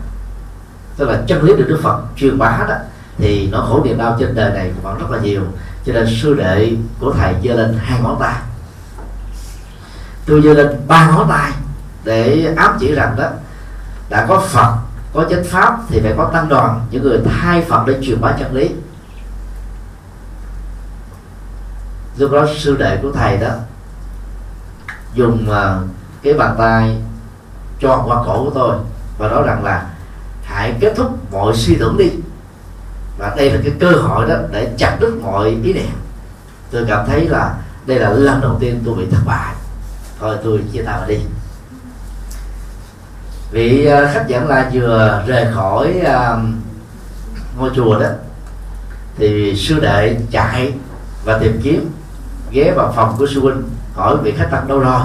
[0.98, 2.76] tức là chân lý được đức phật truyền bá đó,
[3.18, 5.42] thì nó khổ niềm đau trên đời này vẫn rất là nhiều.
[5.86, 8.36] Cho nên sư đệ của thầy giơ lên hai ngón tay
[10.26, 11.52] tôi giơ lên ba ngón tay
[12.04, 13.30] để ám chỉ rằng đó
[14.10, 14.76] đã có phật
[15.14, 16.86] có chánh pháp thì phải có tăng đoàn.
[16.92, 18.70] Những người thay phật để truyền bá chân lý.
[22.18, 23.50] Lúc đó sư đệ của thầy đó
[25.14, 25.90] dùng uh,
[26.24, 26.98] cái bàn tay
[27.80, 28.76] cho qua cổ của tôi
[29.18, 29.90] và nói rằng là
[30.44, 32.12] hãy kết thúc mọi suy tưởng đi.
[33.18, 35.96] Và đây là cái cơ hội đó để chặt đứt mọi ý niệm.
[36.72, 37.56] Tôi cảm thấy là
[37.86, 39.56] đây là lần đầu tiên tôi bị thất bại
[40.24, 41.20] thôi tôi chia tay mà đi.
[43.52, 46.40] Vị à, khách giảng la vừa rời khỏi uh,
[47.58, 48.08] ngôi chùa đó
[49.18, 50.74] thì sư đệ chạy
[51.26, 51.92] và tìm kiếm
[52.52, 53.64] ghé vào phòng của sư huynh
[53.96, 55.02] hỏi vị khách tăng đâu rồi.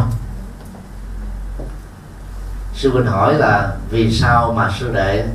[2.75, 5.27] Sư huynh hỏi là vì sao mà sư đệ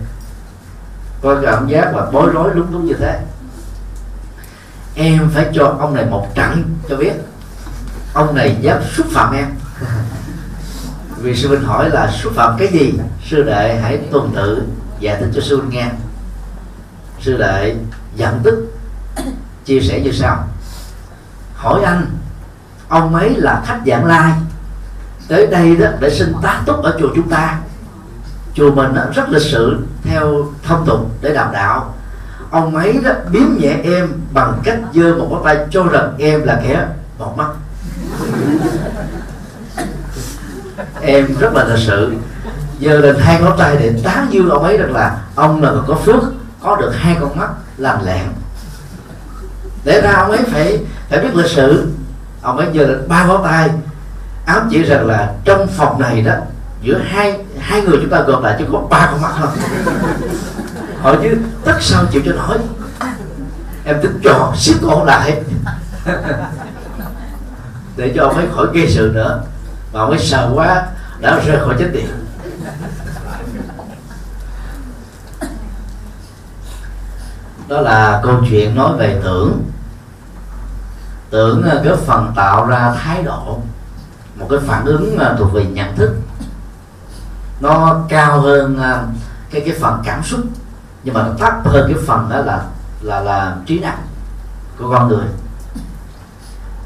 [1.22, 3.20] có cảm giác và bối rối lúng túng như thế?
[4.96, 7.14] Em phải cho ông này một trận cho biết.
[8.14, 9.48] Ông này dám xúc phạm em.
[11.18, 12.94] vì sư huynh hỏi là xúc phạm cái gì?
[13.30, 14.64] Sư đệ hãy tuần tự
[15.00, 15.90] giải thích cho sư huynh nghe.
[17.22, 17.76] Sư đệ
[18.16, 18.74] giận tức,
[19.66, 20.48] chia sẻ như sau.
[21.56, 22.06] Hỏi anh,
[22.88, 24.34] ông ấy là khách dạng lai.
[25.28, 27.60] Tới đây đó để xin tá túc ở chùa chúng ta.
[28.54, 31.94] Chùa mình rất lịch sự, theo thông tục để đàm đạo.
[32.52, 36.44] Ông ấy đó biếm nhẹ em bằng cách dơ một cái tay cho rằng em
[36.44, 37.50] là kẻ bỏ mắt.
[41.06, 42.14] em rất là lịch sự.
[42.82, 45.82] Giơ lên hai ngón tay để tán dương ông ấy rằng là ông là người
[45.88, 46.24] có phước,
[46.62, 48.26] có được hai con mắt, làm lẹm
[49.84, 50.80] để ra ông ấy phải
[51.10, 51.92] phải biết lịch sự.
[52.42, 53.70] Ông ấy giơ lên ba ngón tay,
[54.46, 56.34] ám chỉ rằng là trong phòng này đó,
[56.82, 59.48] giữa hai hai người chúng ta gộp lại chỉ có ba con mắt thôi.
[61.02, 62.58] Hỏi chứ, tất sao chịu cho nổi
[63.86, 65.42] em tính trò siết cổ lại.
[67.98, 69.42] Để cho ông ấy khỏi gây sự nữa
[69.94, 70.88] và ông ấy sợ quá,
[71.20, 72.08] đã rời khỏi chánh điện.
[77.68, 79.64] Đó là câu chuyện nói về tưởng.
[81.30, 83.60] Tưởng ờ, góp phần tạo ra thái độ.
[84.36, 86.16] Một cái phản ứng ờ, thuộc về nhận thức.
[87.60, 89.04] Nó cao hơn ờ,
[89.52, 90.42] cái cái phần cảm xúc.
[91.04, 92.64] Nhưng mà nó thấp hơn cái phần đó là
[93.02, 93.98] là là trí não
[94.80, 95.26] của con người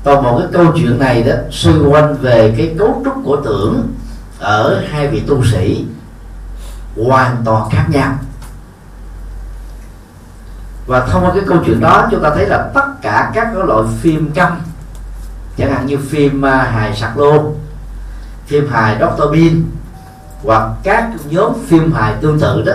[0.04, 3.94] còn một cái câu chuyện này đó, xoay quanh về cái cấu trúc của tưởng
[4.40, 5.86] ở hai vị tu sĩ
[6.96, 8.14] hoàn toàn khác nhau
[10.88, 13.84] và thông qua cái câu chuyện đó, chúng ta thấy là tất cả các loại
[14.02, 14.62] phim câm,
[15.58, 17.54] chẳng hạn như phim à, hài sạc lô,
[18.46, 19.32] phim hài Dr.
[19.32, 19.64] Bean
[20.44, 22.74] hoặc các nhóm phim hài tương tự đó,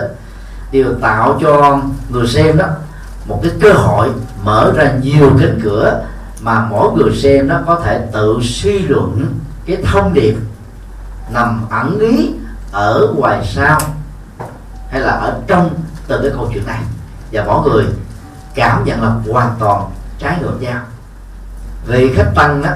[0.71, 2.67] đều tạo cho người xem đó
[3.25, 4.09] một cái cơ hội
[4.43, 6.01] mở ra nhiều cánh cửa
[6.43, 9.35] mà mỗi người xem nó có thể tự suy luận
[9.65, 10.35] cái thông điệp
[11.29, 12.33] nằm ẩn ý
[12.71, 13.79] ở ngoài sau
[14.89, 15.69] hay là ở trong
[16.07, 16.81] từ cái câu chuyện này.
[17.31, 17.85] Và mỗi người
[18.55, 20.81] cảm nhận là hoàn toàn trái ngược nhau.
[21.85, 22.69] Vì khách tăng đó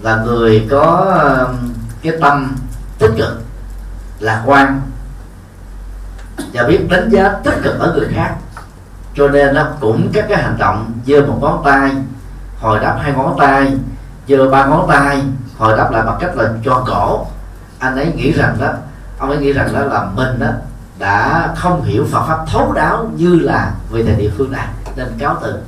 [0.00, 1.14] là người có
[1.48, 1.72] um,
[2.02, 2.56] cái tâm
[2.98, 3.42] tích cực,
[4.18, 4.80] lạc quan,
[6.52, 8.34] và biết đánh giá tích cực ở người khác.
[9.14, 11.90] Cho nên nó cũng các cái hành động giơ một ngón tay
[12.64, 13.76] hồi đáp hai ngón tay,
[14.28, 15.22] giơ ba ngón tay.
[15.58, 17.26] Hồi đáp lại bằng cách là cho cổ.
[17.78, 18.72] Anh ấy nghĩ rằng đó,
[19.18, 20.48] ông ấy nghĩ rằng đó là mình đó,
[20.98, 24.66] đã không hiểu Phật pháp thấu đáo như là vị thầy địa phương này.
[24.96, 25.58] Nên cáo từ.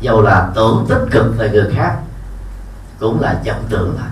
[0.00, 1.96] Dầu là tưởng tích cực về người khác,
[3.00, 4.08] cũng là vọng tưởng thôi.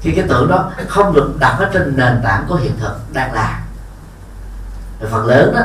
[0.00, 3.32] Khi cái tưởng đó không được đặt ở trên nền tảng của hiện thực, đang
[3.32, 3.60] là.
[5.10, 5.60] Phần lớn đó,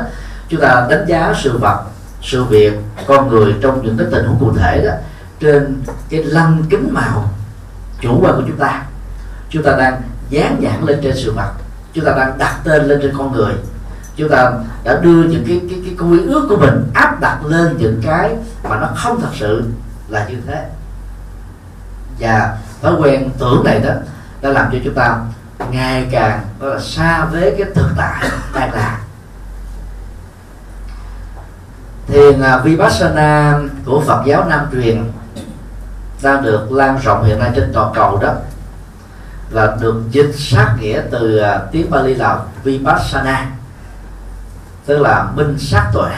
[0.49, 1.83] chúng ta đánh giá sự vật
[2.21, 2.73] sự việc
[3.07, 4.91] con người trong những cái tình huống cụ thể đó,
[5.39, 7.33] trên cái lăng kính màu
[8.01, 8.83] chủ quan của chúng ta.
[9.49, 11.51] Chúng ta đang dán nhãn lên trên sự vật,
[11.93, 13.53] chúng ta đang đặt tên lên trên con người.
[14.15, 14.51] Chúng ta
[14.83, 18.35] đã đưa những cái cái cái quy ước của mình áp đặt lên những cái
[18.63, 19.63] mà nó không thật sự
[20.07, 20.65] là như thế.
[22.19, 23.91] Và thói quen tưởng này đó,
[24.41, 25.17] đã làm cho chúng ta
[25.71, 28.99] ngày càng là, xa với cái thực tại đang là
[32.09, 35.11] thiền à, vipassana của Phật giáo Nam truyền
[36.21, 38.33] đang được lan rộng hiện nay trên toàn cầu đó
[39.49, 43.51] là được dịch sát nghĩa từ à, tiếng Bali là vipassana,
[44.85, 46.11] tức là minh sát tuệ.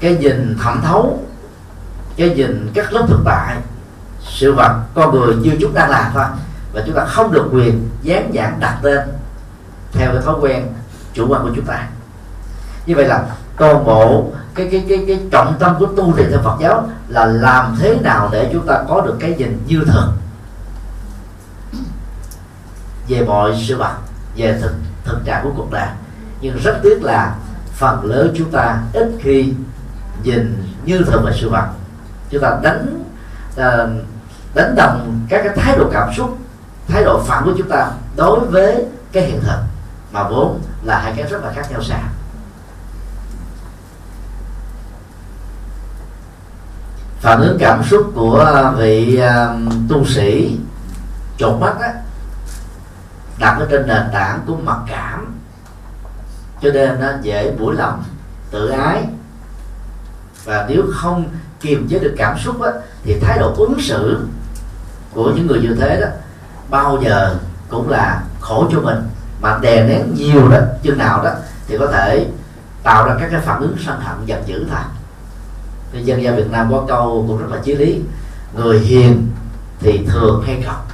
[0.00, 1.22] Cái nhìn thẩm thấu,
[2.16, 3.56] cái nhìn các lớp thực tại,
[4.20, 6.24] sự vật, con người như chúng ta làm thôi,
[6.72, 9.00] và chúng ta không được quyền dán nhãn đặt tên
[9.92, 10.72] theo cái thói quen
[11.14, 11.86] chủ quan của chúng ta.
[12.86, 13.24] Như vậy là
[13.58, 17.26] toàn bộ cái cái cái cái trọng tâm của tu trì theo Phật giáo là
[17.26, 20.12] làm thế nào để chúng ta có được cái nhìn như thật.
[23.08, 23.94] Về mọi sự vật,
[24.36, 24.72] về thực
[25.04, 25.88] thực trạng của cuộc đời.
[26.40, 27.34] Nhưng rất tiếc là
[27.72, 29.52] phần lớn chúng ta ít khi
[30.24, 31.66] nhìn như thật về sự vật.
[32.30, 33.04] Chúng ta đánh
[33.56, 33.90] ờ,
[34.54, 36.38] đánh đồng các cái thái độ cảm xúc,
[36.88, 39.58] thái độ phản của chúng ta đối với cái hiện thực.
[40.12, 41.98] Mà vốn là hai cái rất là khác nhau xa.
[47.22, 50.58] Phản ứng cảm xúc của à, vị uh, tu sĩ
[51.38, 51.92] chột mắt á
[53.38, 55.34] đặt ở trên nền tảng của mặc cảm.
[56.62, 58.04] Cho nên nó dễ buổi lòng
[58.50, 59.04] tự ái.
[60.44, 61.24] Và nếu không
[61.60, 62.70] kiềm chế được cảm xúc á,
[63.04, 64.26] thì thái độ ứng xử
[65.12, 66.06] của những người như thế đó
[66.70, 67.36] bao giờ
[67.68, 68.98] cũng là khổ cho mình.
[69.40, 71.30] Mà đè nén nhiều đó chừng nào đó
[71.68, 72.26] thì có thể
[72.82, 74.80] tạo ra các cái phản ứng sân hận giận dữ thôi
[75.92, 78.00] thì dân gian Việt Nam có câu cũng rất là chí lý.
[78.56, 79.28] Người hiền
[79.80, 80.88] thì thường hay khóc.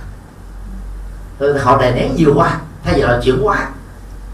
[1.63, 2.59] Họ đè nén nhiều quá.
[2.85, 3.69] Thay vì là chuyển quá,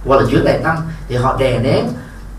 [0.05, 0.77] hoặc là chuyển đầy tâm
[1.09, 1.89] thì họ đè nén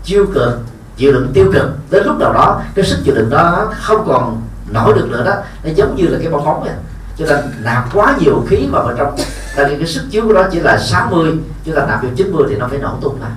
[0.04, 0.60] chiêu cực,
[0.96, 1.90] chịu đựng tiêu cực.
[1.90, 5.34] Đến lúc nào đó, cái sức chịu đựng đó không còn nổi được nữa đó,
[5.64, 6.72] nó giống như là cái bong bóng vậy.
[7.18, 9.16] Cho nên nạp quá nhiều khí vào bên trong,
[9.56, 12.46] tại vì cái sức chứa của nó chỉ là 60 chúng ta nạp vô 90
[12.50, 13.28] thì nó phải nổ tung ra.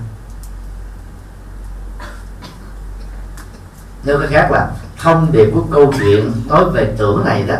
[4.03, 7.55] Nếu cái khác là thông điệp của câu chuyện nói về tưởng này đó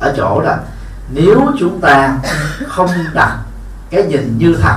[0.00, 0.54] ở chỗ đó
[1.10, 2.18] nếu chúng ta
[2.68, 3.38] không đặt
[3.90, 4.76] cái nhìn như thật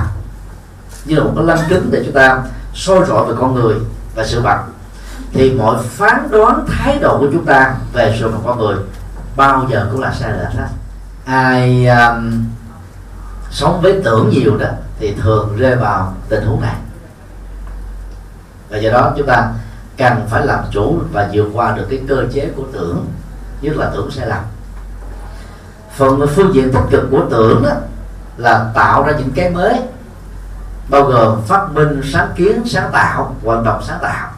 [1.04, 2.42] như là một cái lăng kính để chúng ta
[2.74, 3.74] soi rõ về con người
[4.14, 4.58] và sự vật
[5.32, 8.76] thì mọi phán đoán thái độ của chúng ta về sự vật con người
[9.36, 10.68] bao giờ cũng là sai lệch hết.
[11.24, 12.44] Ai um,
[13.50, 14.66] sống với tưởng nhiều đó
[14.98, 16.74] thì thường rơi vào tình huống này.
[18.70, 19.52] Và do đó chúng ta
[20.02, 23.06] cần phải làm chủ và vượt qua được cái cơ chế của tưởng
[23.60, 24.42] nhất là tưởng sai lầm.
[25.96, 27.74] Phần phương diện tích cực của tưởng đó
[28.36, 29.80] là tạo ra những cái mới
[30.88, 34.30] bao gồm phát minh sáng kiến sáng tạo hoạt động sáng tạo.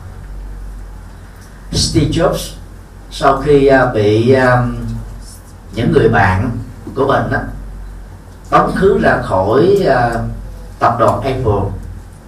[1.72, 2.54] Steve Jobs
[3.10, 4.76] sau khi à, bị um,
[5.74, 6.50] những người bạn
[6.94, 7.38] của mình đó,
[8.50, 10.20] tống khứ ra khỏi uh,
[10.78, 11.70] tập đoàn Apple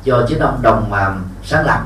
[0.05, 1.15] do chính ông đồng mà
[1.45, 1.81] sáng lập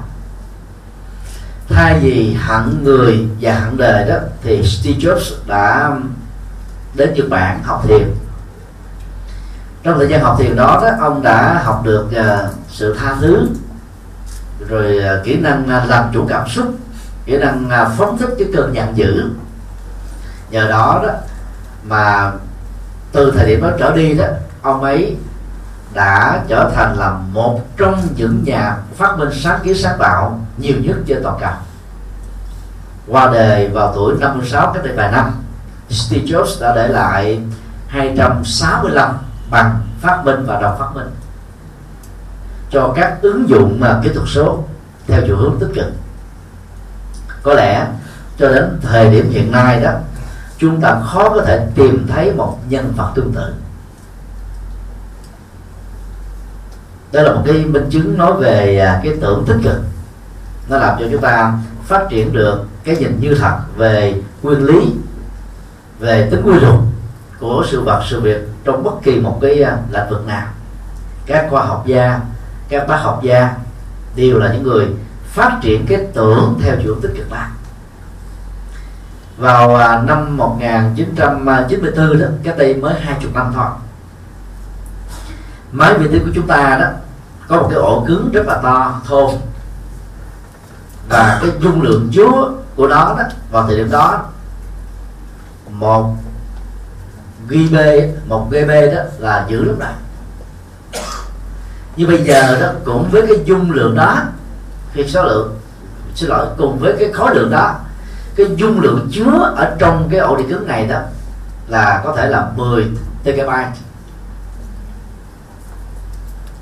[1.71, 5.97] thay vì hận người và hận đời đó thì Steve Jobs đã
[6.95, 8.14] đến Nhật Bản học thiền.
[9.83, 13.49] Trong thời gian học thiền đó, đó ông đã học được uh, sự tha thứ
[14.68, 16.66] rồi uh, kỹ năng uh, làm chủ cảm xúc
[17.27, 19.31] kỹ năng uh, phóng thích cái cơn giận dữ.
[20.51, 21.12] Nhờ đó đó
[21.85, 22.33] mà
[23.12, 24.27] từ thời điểm đó trở đi đó
[24.62, 25.16] ông ấy
[25.95, 30.76] đã trở thành là một trong những nhà phát minh sáng kiến sáng tạo nhiều
[30.80, 31.52] nhất trên toàn cầu.
[33.06, 35.32] Qua đời vào tuổi 56 cách đây vài năm,
[35.90, 37.40] Steve Jobs đã để lại
[37.88, 39.18] 265
[39.50, 41.11] bằng phát minh và đồng phát minh
[42.70, 44.64] cho các ứng dụng mà kỹ thuật số
[45.06, 45.92] theo chiều hướng tích cực.
[47.42, 47.86] Có lẽ
[48.38, 49.92] cho đến thời điểm hiện nay đó,
[50.58, 53.54] chúng ta khó có thể tìm thấy một nhân vật tương tự.
[57.12, 59.76] Đây là một cái minh chứng nói về à, cái tưởng tích cực
[60.71, 61.53] nó làm cho chúng ta
[61.85, 64.95] phát triển được cái nhìn như thật về nguyên lý,
[65.99, 66.75] về tính quy luật
[67.41, 70.47] của sự vật, sự việc trong bất kỳ một cái à, lĩnh vực nào.
[71.27, 72.21] Các khoa học gia,
[72.68, 73.55] các bác học gia
[74.16, 74.87] đều là những người
[75.25, 77.51] phát triển cái tưởng theo chiều tích cực à,
[79.39, 83.71] đó vào năm 1994 đó cái đây mới hai chục năm thôi,
[85.73, 86.87] máy vi tính của chúng ta đó
[87.49, 89.33] có một cái ổ cứng rất là to, thô
[91.11, 94.24] và cái dung lượng chứa của nó đó vào thời điểm đó
[95.70, 96.14] một
[97.48, 97.76] GB
[98.26, 99.92] một GB đó là dữ lắm rồi
[101.96, 104.22] như bây giờ đó cũng với cái dung lượng đó
[104.92, 105.58] khi số lượng
[106.14, 107.74] xin lỗi cùng với cái khối lượng đó
[108.36, 111.00] cái dung lượng chứa ở trong cái ổ đĩa cứng này đó
[111.68, 112.90] là có thể là 10
[113.24, 113.50] TB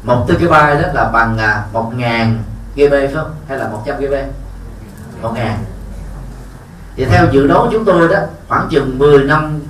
[0.02, 2.42] một TB đó là bằng à, một ngàn
[2.78, 3.34] GB phải không?
[3.48, 4.14] Hay là 100 GB
[5.22, 5.64] một ngàn.
[6.96, 8.18] Thì theo dự đoán chúng tôi đó,
[8.48, 9.60] khoảng chừng 10 năm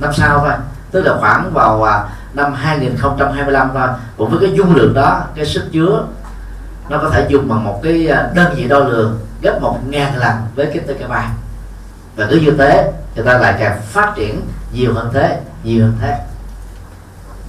[0.00, 0.52] năm sau thôi.
[0.90, 3.88] Tức là khoảng vào à, năm 2025 thôi.
[4.16, 6.04] Cũng với cái dung lượng đó, cái sức chứa,
[6.88, 10.16] nó có thể dùng bằng một cái à, đơn vị đo lường gấp một ngàn
[10.16, 11.22] lần với cái TK3
[12.16, 14.40] và cứ như thế, người ta lại càng phát triển
[14.72, 16.18] nhiều hơn thế, nhiều hơn thế.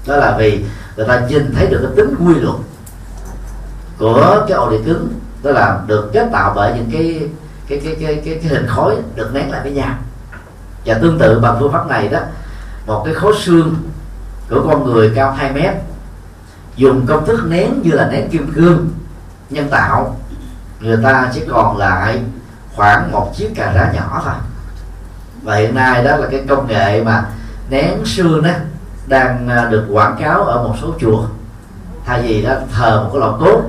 [0.08, 2.56] Đó là vì người ta nhìn thấy được cái tính quy luật
[4.00, 7.30] của cái ổ điện cứng đó là được chế tạo bởi những cái
[7.68, 9.96] cái cái cái cái, cái hình khối được nén lại với nhau.
[10.86, 12.20] Và tương tự bằng phương pháp này đó
[12.88, 13.76] một cái khối xương
[14.50, 15.74] của con người cao 2 mét
[16.76, 18.90] dùng công thức nén như là nén kim cương
[19.50, 20.16] nhân tạo.
[20.80, 22.22] Người ta chỉ còn lại
[22.76, 24.34] khoảng một chiếc cà rá nhỏ thôi.
[25.44, 27.26] Và hiện nay đó là cái công nghệ mà
[27.70, 28.52] nén xương đó
[29.08, 31.24] đang à, được quảng cáo ở một số chùa.
[32.06, 33.62] Thay vì đó thờ một cái lò cốt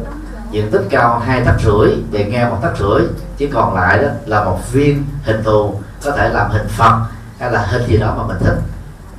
[0.50, 3.02] diện tích cao hai tấc rưỡi bề ngang một tấc rưỡi.
[3.36, 5.74] Chỉ còn lại đó là một viên hình thù
[6.04, 7.00] có thể làm hình phật
[7.38, 8.58] hay là hình gì đó mà mình thích.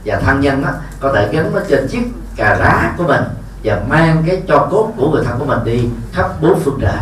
[0.06, 0.70] Và thân nhân đó,
[1.00, 2.04] có thể gắn nó trên chiếc
[2.36, 3.24] cà rá của mình
[3.64, 7.00] và mang cái cho cốt của người thân của mình đi khắp bốn phương trời.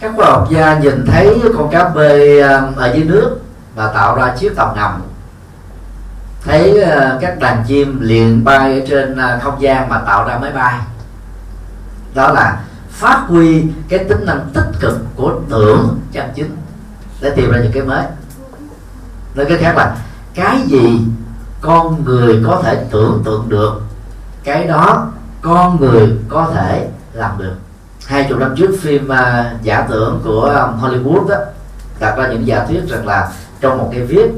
[0.00, 3.40] Các khoa học gia nhìn thấy con cá bê um, ở dưới nước
[3.74, 5.02] và tạo ra chiếc tàu ngầm.
[6.44, 10.38] Thấy ờ, các đàn chim liền bay ở trên ờ, không gian mà tạo ra
[10.38, 10.78] máy bay.
[12.14, 12.56] Đó là
[12.98, 16.56] phát huy cái tính năng tích cực của tưởng chân chính.
[17.20, 18.04] Để tìm ra những cái mới.
[19.34, 19.96] Nói cái khác là
[20.34, 21.00] cái gì
[21.60, 23.80] con người có thể tưởng tượng được
[24.44, 25.06] cái đó
[25.42, 27.54] con người có thể làm được.
[28.06, 31.36] Hai chục năm trước phim uh, giả tưởng của um, Hollywood đó
[32.00, 34.30] đặt ra những giả thuyết rằng là trong một cái viết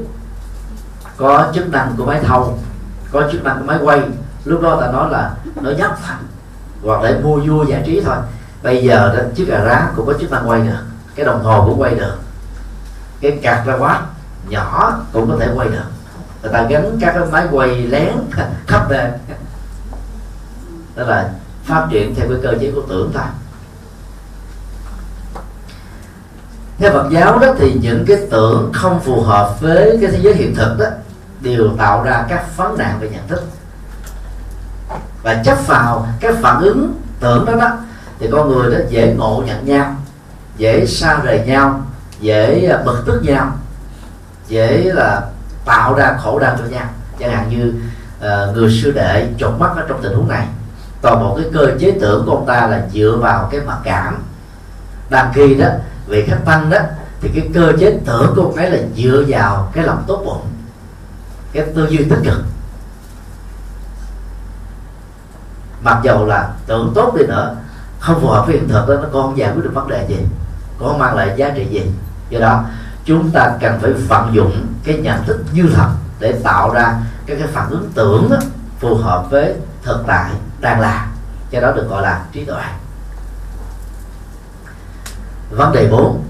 [1.17, 2.59] có chức năng của máy thâu
[3.11, 4.01] có chức năng của máy quay
[4.45, 6.23] lúc đó ta nói là nó nhất thành
[6.83, 8.15] hoặc để mua vui giải trí thôi
[8.63, 10.85] bây giờ đó, chiếc gà rá cũng có chức năng quay được
[11.15, 12.15] cái đồng hồ cũng quay được.
[13.21, 14.01] Cái cạc ra quát
[14.47, 15.83] nhỏ cũng có thể quay được.
[16.41, 18.13] Người ta gắn các cái máy quay lén
[18.67, 19.11] khắp nơi
[20.95, 21.29] đó là
[21.63, 23.29] phát triển theo cái cơ chế của tưởng ta.
[26.77, 30.35] Theo Phật giáo đó thì những cái tưởng không phù hợp với cái thế giới
[30.35, 30.85] hiện thực đó,
[31.41, 33.43] đều tạo ra các vấn nạn về nhận thức.
[35.23, 37.77] Và chấp vào cái phản ứng tưởng đó đó
[38.21, 39.95] thì con người đó dễ ngộ nhận nhau
[40.57, 41.81] dễ xa rời nhau
[42.19, 43.51] dễ à, bực tức nhau
[44.47, 45.21] dễ là
[45.65, 46.85] tạo ra khổ đau cho nhau
[47.19, 47.73] chẳng hạn như
[48.17, 50.47] uh, người sư đệ chột mắt ở trong tình huống này
[51.01, 54.23] toàn bộ cái cơ chế tưởng của ông ta là dựa vào cái mặc cảm.
[55.09, 55.67] Đang khi đó
[56.07, 56.77] vị khách tăng đó
[57.21, 60.47] thì cái cơ chế tưởng của ông ấy là dựa vào cái lòng tốt bụng
[61.53, 62.43] cái tư duy tích cực.
[65.83, 67.55] Mặc dầu là tưởng tốt đi nữa
[68.01, 70.17] không phù hợp với hiện thực đó nó không giải quyết được vấn đề gì
[70.79, 71.91] có mang lại giá trị gì.
[72.29, 72.63] Do đó
[73.05, 75.89] chúng ta cần phải vận dụng cái nhận thức như thật
[76.19, 76.95] để tạo ra
[77.25, 78.37] các cái phản ứng tưởng đó,
[78.79, 81.07] phù hợp với thực tại đang là
[81.51, 82.63] cho đó được gọi là trí tuệ.
[85.49, 86.23] Vấn đề 4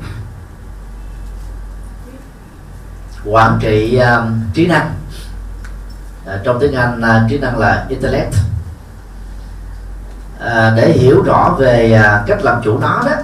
[3.25, 4.95] quản trị uh, trí năng.
[6.25, 8.33] Uh, trong tiếng Anh uh, trí năng là intellect
[10.45, 13.15] à, để hiểu rõ về à, cách làm chủ nó đó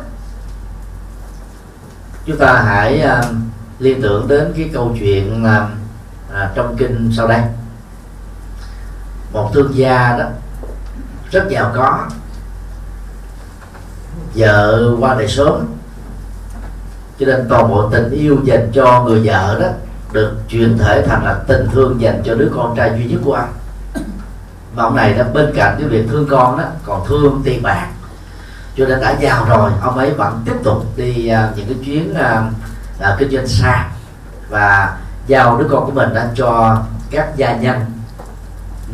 [2.25, 3.23] chúng ta hãy à,
[3.79, 5.67] liên tưởng đến cái câu chuyện à,
[6.33, 7.41] à, trong kinh sau đây.
[9.33, 10.25] Một thương gia đó
[11.31, 12.07] rất giàu có
[14.35, 15.65] vợ qua đời sớm
[17.19, 19.67] cho nên toàn bộ tình yêu dành cho người vợ đó
[20.11, 23.33] được chuyển thể thành là tình thương dành cho đứa con trai duy nhất của
[23.33, 23.53] anh
[24.77, 27.87] mà ông này đã bên cạnh cái việc thương con đó còn thương tiền bạc.
[28.75, 32.11] Cho nên đã giàu rồi ông ấy vẫn tiếp tục đi uh, những cái chuyến
[32.11, 32.43] uh,
[32.99, 33.87] uh, kinh doanh xa.
[34.49, 34.97] Và
[35.27, 36.77] giao đứa con của mình đã cho
[37.11, 37.85] các gia nhân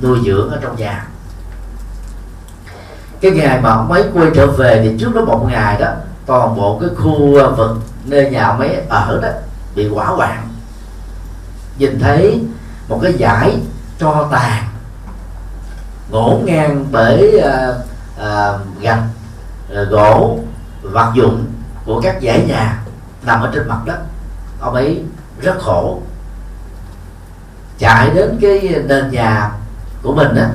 [0.01, 1.05] nuôi dưỡng ở trong nhà.
[3.21, 5.87] Cái ngày mà ông ấy quay trở về thì trước đó một ngày đó
[6.25, 9.29] toàn bộ cái khu vực nơi nhà ông ấy ở đó
[9.75, 10.47] bị hỏa hoạn.
[11.77, 12.43] Nhìn thấy
[12.89, 13.57] một cái giải
[13.99, 14.72] cho tàn
[16.13, 17.75] ngổn ngang bởi uh,
[18.21, 19.03] uh, gạch
[19.71, 20.39] uh, gỗ
[20.81, 21.45] vật dụng
[21.85, 22.83] của các dãy nhà
[23.23, 23.99] nằm ở trên mặt đất.
[24.59, 25.03] Ông ấy
[25.41, 26.01] rất khổ.
[27.77, 29.51] Chạy đến cái nền nhà
[30.03, 30.51] của mình á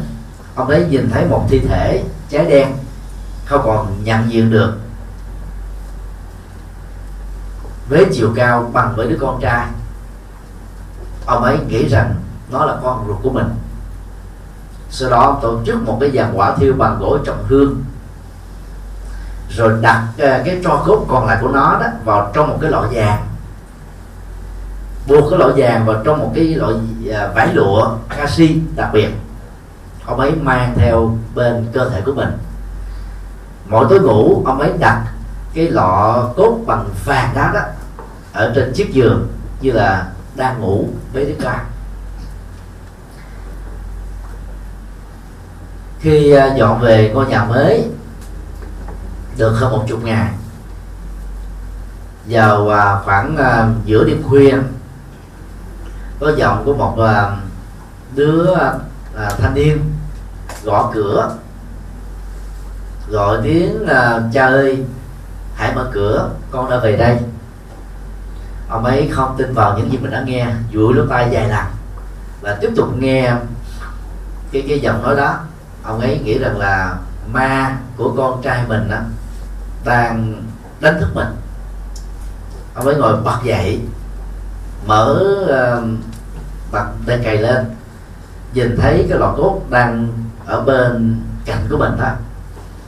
[0.54, 2.76] ông ấy nhìn thấy một thi thể cháy đen
[3.44, 4.78] không còn nhận diện được.
[7.88, 9.66] Với chiều cao bằng với đứa con trai.
[11.26, 12.14] Ông ấy nghĩ rằng
[12.50, 13.46] nó là con ruột của mình
[14.90, 17.84] sau đó tổ chức một cái dàn quả thiêu bằng gỗ trọng hương.
[19.50, 22.70] Rồi đặt à, cái tro cốt còn lại của nó đó vào trong một cái
[22.70, 23.26] lọ vàng.
[25.06, 26.74] Buộc cái lọ vàng vào trong một cái loại
[27.12, 29.08] à, vải lụa canxi đặc biệt.
[30.06, 32.38] Ông ấy mang theo bên cơ thể của mình.
[33.68, 35.04] Mỗi tối ngủ, ông ấy đặt
[35.54, 37.60] cái lọ cốt bằng vàng đá đó
[38.32, 39.28] ở trên chiếc giường
[39.60, 41.58] như là đang ngủ với đứa con.
[46.00, 47.90] Khi à, dọn về ngôi nhà mới,
[49.36, 50.32] được hơn một chục ngày
[52.26, 54.54] vào à, khoảng à, giữa đêm khuya,
[56.20, 56.96] có giọng của một
[58.14, 58.54] đứa
[59.14, 59.94] thanh niên
[60.64, 61.36] gõ cửa,
[63.08, 63.86] gọi tiếng
[64.32, 64.84] cha ơi,
[65.54, 67.18] hãy mở cửa, con đã về đây.
[68.68, 71.66] Ông ấy không tin vào những gì mình đã nghe vùi lỗ tai dài lần
[72.40, 73.34] và tiếp tục nghe
[74.52, 75.38] cái cái giọng nói đó
[75.82, 76.96] ông ấy nghĩ rằng là
[77.32, 78.98] ma của con trai mình đó
[79.84, 80.42] đang
[80.80, 81.28] đánh thức mình.
[82.74, 83.80] Ông ấy ngồi bật dậy
[84.86, 85.84] mở uh,
[86.72, 87.64] bật tay cày lên
[88.54, 90.08] nhìn thấy cái lọ cốt đang
[90.46, 92.10] ở bên cạnh của mình đó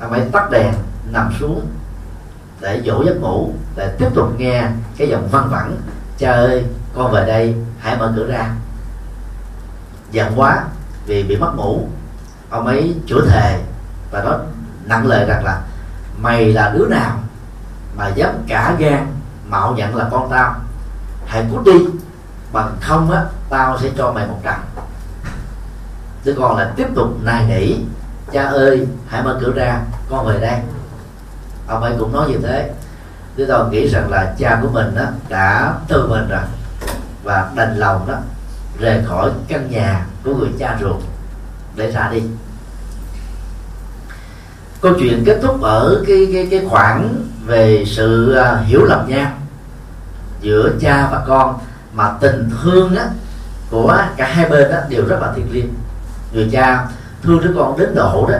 [0.00, 0.74] ông ấy tắt đèn
[1.12, 1.66] nằm xuống
[2.60, 4.66] để dỗ giấc ngủ để tiếp tục nghe
[4.96, 5.76] cái giọng văng vẳng
[6.18, 6.64] cha ơi
[6.94, 8.54] con về đây hãy mở cửa ra.
[10.10, 10.64] Giận quá
[11.06, 11.88] vì bị mất ngủ
[12.50, 13.60] ông ấy chữa thề
[14.10, 14.38] và nói
[14.84, 15.60] nặng lời rằng là,
[16.20, 17.16] mày là đứa nào
[17.96, 19.06] mà dám cả gan
[19.48, 20.54] mạo nhận là con tao?
[21.26, 21.86] Hãy cút đi,
[22.52, 24.54] bằng không á, tao sẽ cho mày một trận.
[26.24, 27.76] Chứ còn là tiếp tục nài nỉ,
[28.32, 29.80] cha ơi, hãy mở cửa ra,
[30.10, 30.58] con về đây.
[31.66, 32.70] Ông ấy cũng nói như thế.
[33.36, 36.40] Chúng tôi nghĩ rằng là cha của mình đó đã từ mình rồi
[37.24, 38.14] và đành lòng đó
[38.78, 40.96] rời khỏi căn nhà của người cha ruột
[41.80, 42.22] để ra đi.
[44.80, 47.14] Câu chuyện kết thúc ở cái cái cái khoảng
[47.46, 49.30] về sự à, hiểu lầm nhau
[50.40, 51.58] giữa cha và con
[51.92, 53.08] mà tình thương á
[53.70, 55.74] của cả hai bên đó đều rất là thiêng liêng.
[56.32, 56.88] Người cha
[57.22, 58.38] thương đứa con đến độ đó,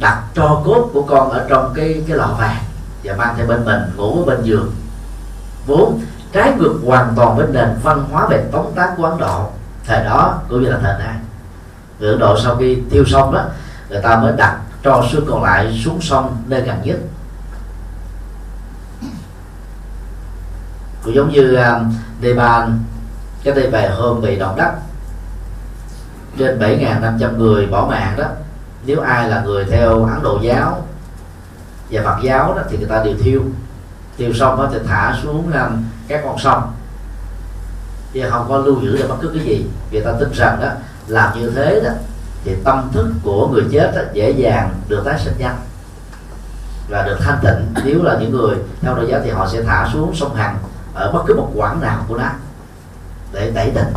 [0.00, 2.62] đặt cho cốt của con ở trong cái cái lọ vàng
[3.04, 4.74] và mang theo bên mình ngủ ở bên giường.
[5.66, 6.00] Vốn
[6.32, 9.50] trái ngược hoàn toàn với nền văn hóa về tống tác của ấn độ,
[9.86, 11.14] thời đó cũng như là thời nay
[12.02, 13.44] cửa độ sau khi tiêu xong đó,
[13.88, 16.96] người ta mới đặt cho xương còn lại xuống sông nơi gần nhất.
[21.04, 21.80] Cũng giống như à,
[22.20, 22.70] đề Nepal
[23.44, 24.72] cái đây về hôm bị động đất.
[26.38, 28.24] Trên 7.500 người bỏ mạng đó,
[28.86, 30.86] nếu ai là người theo ấn độ giáo
[31.90, 33.42] và phật giáo đó thì người ta đều thiêu.
[34.18, 35.70] Thiêu xong đó thì thả xuống à,
[36.08, 36.72] các con sông.
[38.12, 39.66] Chứ không có lưu giữ được bất cứ cái gì.
[39.90, 40.68] Người ta tin rằng đó
[41.12, 41.90] làm như thế đó
[42.44, 45.56] thì tâm thức của người chết đó, dễ dàng được tái sinh nhanh
[46.88, 49.88] và được thanh tịnh nếu là những người theo đạo giáo thì họ sẽ thả
[49.92, 50.58] xuống sông hằng
[50.94, 52.28] ở bất cứ một quãng nào của nó
[53.32, 53.94] để đẩy tịnh.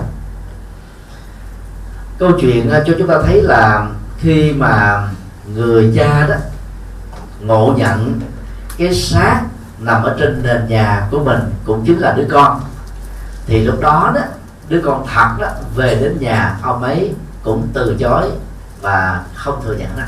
[2.18, 3.88] câu chuyện ờ, cho chúng ta thấy là
[4.18, 5.08] khi mà
[5.54, 6.36] người cha đó
[7.40, 8.20] ngộ nhận
[8.78, 9.42] cái xác
[9.80, 12.62] nằm ở trên nền nhà của mình cũng chính là đứa con
[13.46, 14.22] thì lúc đó đó
[14.68, 17.14] đứa con thật đó, về đến nhà, ông ấy
[17.44, 18.32] cũng từ chối
[18.82, 20.04] và không thừa nhận đó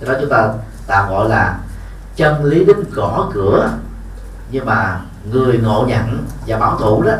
[0.00, 0.48] cái đó chúng ta
[0.86, 1.58] tạm gọi là
[2.16, 3.72] chân lý đến gõ cửa.
[4.50, 5.00] Nhưng mà
[5.32, 7.12] người ngộ nhận và bảo thủ đó,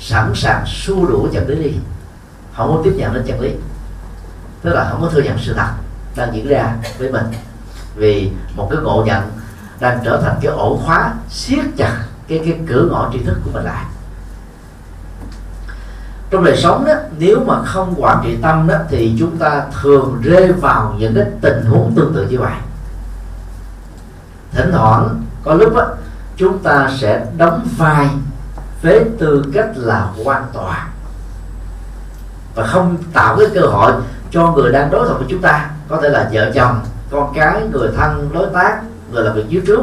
[0.00, 1.78] sẵn sàng xua đuổi chân lý đi.
[2.56, 3.50] Không có tiếp nhận đến chân lý.
[4.62, 5.68] Tức là không có thừa nhận sự thật
[6.16, 7.26] đang diễn ra với mình.
[7.94, 9.22] Vì một cái ngộ nhận
[9.80, 13.50] đang trở thành cái ổ khóa siết chặt cái cái cửa ngõ tri thức của
[13.52, 13.84] mình lại
[16.30, 20.20] trong đời sống đó nếu mà không quản trị tâm đó thì chúng ta thường
[20.22, 22.52] rơi vào những cái tình huống tương tự như vậy.
[24.52, 25.86] Thỉnh thoảng có lúc đó,
[26.36, 28.08] chúng ta sẽ đóng vai
[28.82, 30.88] với tư cách là quan tòa
[32.54, 33.92] và không tạo cái cơ hội
[34.30, 35.70] cho người đang đối thoại với chúng ta.
[35.88, 38.80] Có thể là vợ chồng con cái người thân đối tác
[39.12, 39.80] người làm việc dưới trước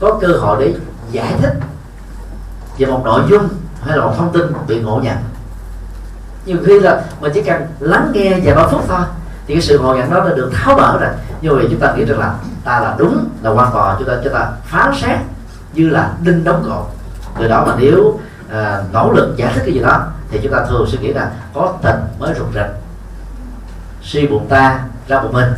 [0.00, 0.74] có cơ hội để
[1.10, 1.54] giải thích
[2.78, 3.48] về một nội dung
[3.80, 5.16] hay là một thông tin bị ngộ nhận
[6.46, 9.00] nhiều khi là mình chỉ cần lắng nghe vài ba phút thôi
[9.46, 11.10] thì cái sự ngộ nhận đó đã được tháo mở rồi.
[11.40, 12.34] Như vậy chúng ta nghĩ rằng là
[12.64, 15.18] ta là đúng là hoàn toàn chúng ta chúng ta phán xét
[15.72, 16.86] như là đinh đóng cột.
[17.38, 18.20] Từ đó mà nếu
[18.52, 21.30] à, nỗ lực giải thích cái gì đó thì chúng ta thường suy nghĩ là
[21.54, 22.74] có tình mới rụt rịch.
[24.02, 25.52] Suy bụng ta ra bụng mình.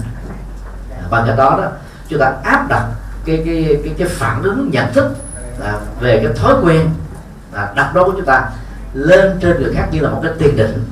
[0.90, 1.68] À, Bằng cái đó đó
[2.08, 2.84] chúng ta áp đặt
[3.24, 5.16] cái cái cái, cái phản ứng nhận thức
[5.64, 6.90] à, về cái thói quen
[7.52, 8.50] à, đặt đó của chúng ta
[8.94, 10.84] lên trên người khác như là một cái tiền định.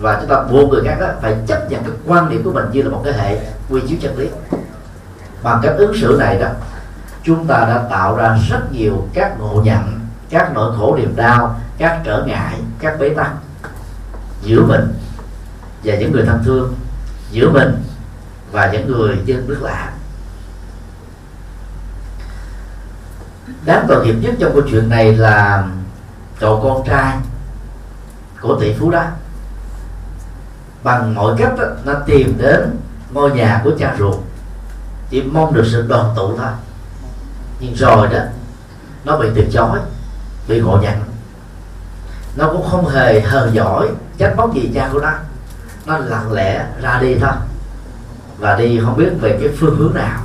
[0.00, 2.64] Và chúng ta buộc người khác đó phải chấp nhận cái quan điểm của mình
[2.72, 3.38] như là một cái hệ
[3.68, 4.28] quy chiếu chân lý.
[5.42, 6.48] Bằng cách ứng xử này đó,
[7.22, 11.60] chúng ta đã tạo ra rất nhiều các ngộ nhận, các nỗi khổ niềm đau,
[11.78, 13.30] các trở ngại, các bế tắc
[14.42, 14.94] giữa mình
[15.84, 16.74] và những người thân thương,
[17.30, 17.82] giữa mình
[18.52, 19.92] và những người dân nước lạ.
[23.64, 25.68] Đáng tội nghiệp nhất trong câu chuyện này là
[26.40, 27.16] cậu con trai
[28.40, 29.04] của tỷ phú đó.
[30.82, 32.76] Bằng mọi cách đó, nó tìm đến
[33.12, 34.16] ngôi nhà của cha ruột.
[35.10, 36.50] Chỉ mong được sự đoàn tụ thôi.
[37.60, 38.18] Nhưng rồi đó
[39.04, 39.78] nó bị từ chối
[40.48, 40.94] bị ngộ nhận.
[42.36, 43.88] Nó cũng không hề hờn giỏi
[44.18, 45.12] trách móc gì cha của nó.
[45.86, 47.32] Nó lặng lẽ ra đi thôi.
[48.38, 50.20] Và đi không biết về cái phương hướng nào.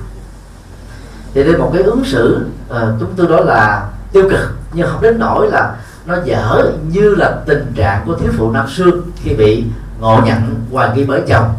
[1.33, 5.01] Thì đây một cái ứng xử uh, chúng tôi đó là tiêu cực nhưng không
[5.01, 5.75] đến nỗi là
[6.05, 9.65] nó dở như là tình trạng của thiếu phụ năm xưa khi bị
[9.99, 11.53] ngộ nhận hoài nghi bởi chồng.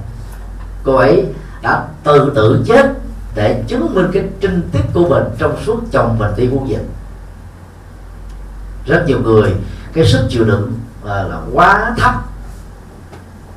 [0.85, 1.27] Cô ấy
[1.63, 2.87] đã tự tử chết
[3.35, 6.85] để chứng minh cái trinh tiết của mình trong suốt chồng mình đi buôn dịch
[8.87, 9.55] rất nhiều người
[9.93, 10.73] cái sức chịu đựng
[11.05, 12.15] là, là quá thấp.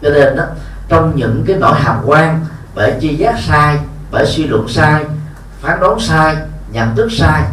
[0.01, 0.43] Cho nên đó
[0.89, 3.79] trong những cái nỗi hàm quan bởi chi giác sai
[4.11, 5.05] bởi suy luận sai
[5.61, 6.37] phán đoán sai
[6.71, 7.43] nhận thức sai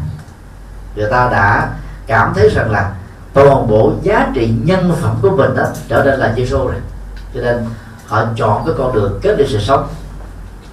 [0.97, 1.71] người ta đã
[2.07, 2.93] cảm thấy rằng là
[3.37, 6.75] toàn bộ giá trị nhân phẩm của mình đó trở nên là Giêsu rồi.
[7.35, 7.67] Cho nên
[8.07, 9.89] họ chọn cái con đường kết liễu sự sống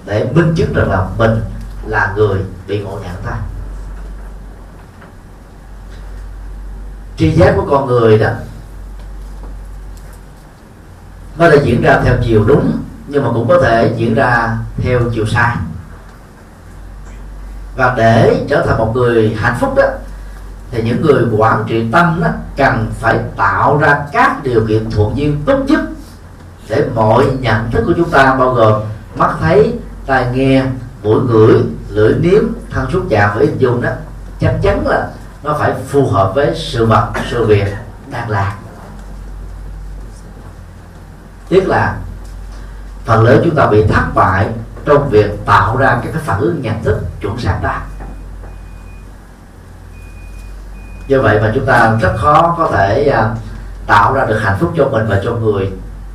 [0.06, 1.40] để minh chứng rằng là mình
[1.86, 3.36] là người bị ngộ nhận ta
[7.16, 8.28] tri giác của con người đó,
[11.38, 15.00] nó là diễn ra theo chiều đúng, nhưng mà cũng có thể diễn ra theo
[15.14, 15.56] chiều sai.
[17.76, 19.84] Và để trở thành một người hạnh phúc đó
[20.74, 25.16] thì những người quản trị tâm đó cần phải tạo ra các điều kiện thuận
[25.16, 25.80] duyên tốt nhất
[26.68, 28.82] để mọi nhận thức của chúng ta bao gồm
[29.16, 29.74] mắt thấy,
[30.06, 30.64] tai nghe,
[31.02, 33.90] mũi ngửi, lưỡi nếm, thân xúc chạm và ít dùng đó,
[34.40, 35.08] chắc chắn là
[35.42, 37.74] nó phải phù hợp với sự vật, sự việc
[38.10, 38.52] đang làm.
[41.48, 41.96] Tiếc là
[43.04, 44.48] phần lớn chúng ta bị thất bại
[44.84, 47.74] trong việc tạo ra các cái phản ứng nhận thức chuẩn xác đó
[51.06, 53.34] do vậy mà chúng ta rất khó có thể à,
[53.86, 55.70] tạo ra được hạnh phúc cho mình và cho người.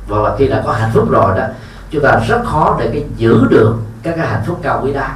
[0.08, 1.44] Và khi đã có hạnh phúc rồi đó
[1.90, 5.06] chúng ta rất khó để cái giữ được các cái hạnh phúc cao quý đó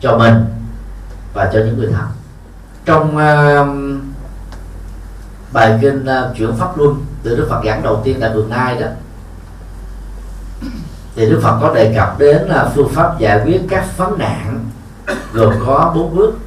[0.00, 0.44] cho mình
[1.34, 2.06] và cho những người thân.
[2.84, 3.68] Trong uh,
[5.52, 8.80] bài kinh uh, chuyển pháp luân từ đức phật giảng đầu tiên tại vườn nai
[8.80, 8.86] đó
[11.16, 14.64] thì đức phật có đề cập đến là phương pháp giải quyết các vấn nạn
[15.32, 16.38] gồm có bốn bước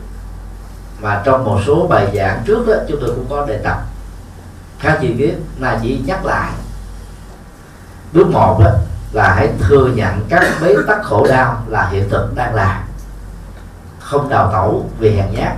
[1.02, 3.78] và trong một số bài giảng trước đó, chúng tôi cũng có đề cập
[4.80, 6.52] các chi tiết là chỉ nhắc lại.
[8.14, 8.72] Bước một đó
[9.12, 12.84] là hãy thừa nhận các bế tắc khổ đau là hiện thực đang là.
[13.99, 15.54] Không đào tẩu vì hèn nhát.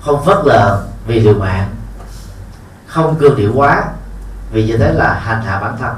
[0.00, 1.74] Không phớt lờ vì liều mạng.
[2.86, 3.84] Không cương điệu quá
[4.52, 5.94] vì như thế là hành hạ bản thân.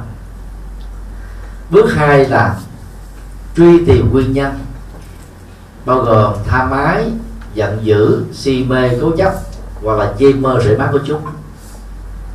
[1.71, 2.55] Bước hai là
[3.57, 4.59] truy tìm nguyên nhân,
[5.85, 7.13] bao gồm tha mái
[7.55, 9.33] giận dữ, si mê, cố chấp,
[9.83, 11.23] hoặc là dây mơ rễ mắt của chúng.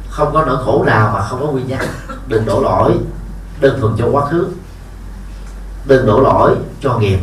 [0.09, 1.79] Không có nỗi khổ nào mà không có nguyên nhân.
[2.27, 2.91] Đừng đổ lỗi,
[3.59, 4.47] đơn thuần cho quá khứ.
[5.85, 7.19] Đừng đổ lỗi cho nghiệp,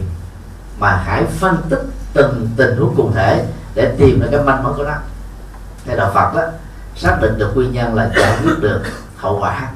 [0.79, 1.83] mà hãy phân tích
[2.13, 4.95] từng tình huống cụ thể để tìm ra cái manh mối của nó.
[5.85, 6.43] Theo đạo Phật đó.
[6.97, 8.83] Xác định được nguyên nhân là giải quyết được
[9.17, 9.71] hậu quả.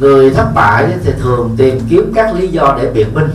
[0.00, 3.30] Người thất bại thì thường tìm kiếm các lý do để biện minh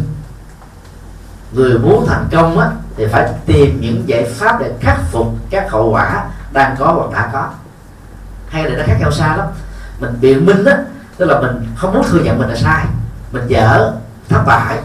[1.53, 5.71] người muốn thành công á, thì phải tìm những giải pháp để khắc phục các
[5.71, 7.47] hậu quả đang có hoặc đã có.
[8.49, 9.47] Hay là nó khác nhau xa lắm.
[9.99, 10.77] Mình biện minh á
[11.17, 12.85] tức là mình không muốn thừa nhận mình là sai
[13.31, 13.93] mình dở
[14.29, 14.79] thất bại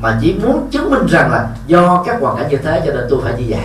[0.00, 3.06] mà chỉ muốn chứng minh rằng là do các hoàn cảnh như thế cho nên
[3.10, 3.64] tôi phải như vậy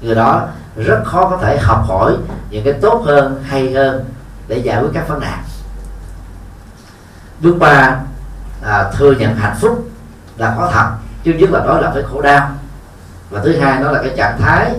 [0.00, 2.16] người đó rất khó có thể học hỏi
[2.50, 4.04] những cái tốt hơn hay hơn
[4.48, 5.44] để giải quyết các vấn nạn.
[7.40, 7.96] Bước ba
[8.62, 9.88] à, thừa nhận hạnh phúc
[10.40, 10.90] là có thật.
[11.24, 12.50] Chứ nhất là đó là cái khổ đau.
[13.30, 14.74] Và thứ hai đó là cái trạng thái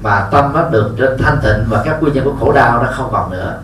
[0.00, 2.88] mà tâm nó được trên thanh tịnh và các nguyên nhân của khổ đau nó
[2.92, 3.58] không còn nữa.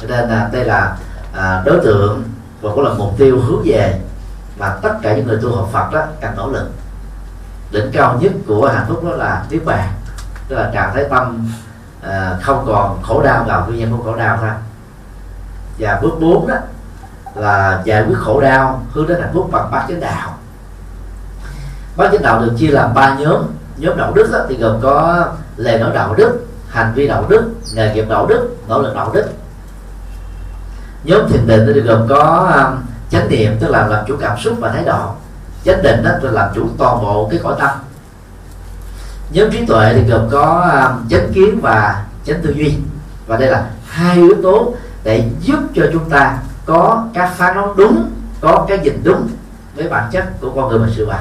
[0.00, 0.96] Cho nên là đây là
[1.36, 2.22] à, đối tượng
[2.60, 4.00] và cũng là mục tiêu hướng về
[4.58, 6.70] mà tất cả những người tu học Phật đó cần nỗ lực.
[7.70, 9.88] Đỉnh cao nhất của hạnh phúc đó là niết bàn.
[10.48, 11.48] Tức là trạng thái tâm
[12.02, 14.50] à, không còn khổ đau vào nguyên nhân của khổ đau thôi.
[15.78, 16.56] Và bước 4 đó
[17.34, 20.38] là giải quyết khổ đau hướng đến hạnh phúc bằng bát chánh đạo
[21.96, 23.42] bát chánh đạo được chia làm ba nhóm.
[23.76, 25.26] Nhóm đạo đức đó, thì gồm có
[25.56, 27.42] lề nói đạo đức hành vi đạo đức
[27.74, 29.24] nghề nghiệp đạo đức nỗ lực đạo đức.
[31.04, 32.72] Nhóm thiền định thì gồm có à,
[33.10, 35.10] chánh niệm tức là làm chủ cảm xúc và thái độ.
[35.64, 37.70] Chánh định đó là làm chủ toàn bộ cái cõi tâm.
[39.30, 42.74] Nhóm trí tuệ thì gồm có à, chánh kiến và chánh tư duy.
[43.26, 44.74] Và đây là hai yếu tố
[45.04, 49.28] để giúp cho chúng ta có các phán đoán đúng có cái nhìn đúng
[49.76, 51.20] với bản chất của con người và sự vật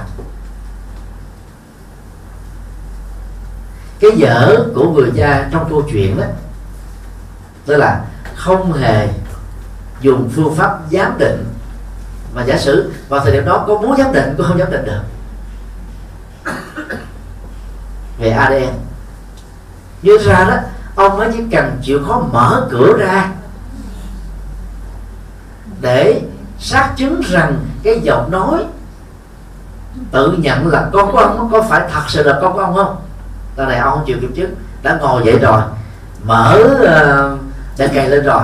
[4.01, 6.25] cái dở của người cha trong câu chuyện đó,
[7.65, 8.01] tức là
[8.35, 9.07] không hề
[10.01, 11.45] dùng phương pháp giám định
[12.33, 14.85] mà giả sử vào thời điểm đó có muốn giám định, cũng không giám định
[14.85, 15.01] được.
[18.19, 18.73] Về ADN
[20.01, 20.57] như ra đó,
[20.95, 23.31] ông ấy chỉ cần chịu khó mở cửa ra
[25.81, 26.21] để
[26.59, 28.65] xác chứng rằng cái giọng nói
[30.11, 32.95] tự nhận là con của ông có phải thật sự là con của ông không?
[33.61, 34.49] Tao này ông không chịu kiểm chức
[34.83, 35.61] đã ngồi dậy rồi
[36.23, 37.39] mở uh,
[37.77, 38.41] để cày lên rồi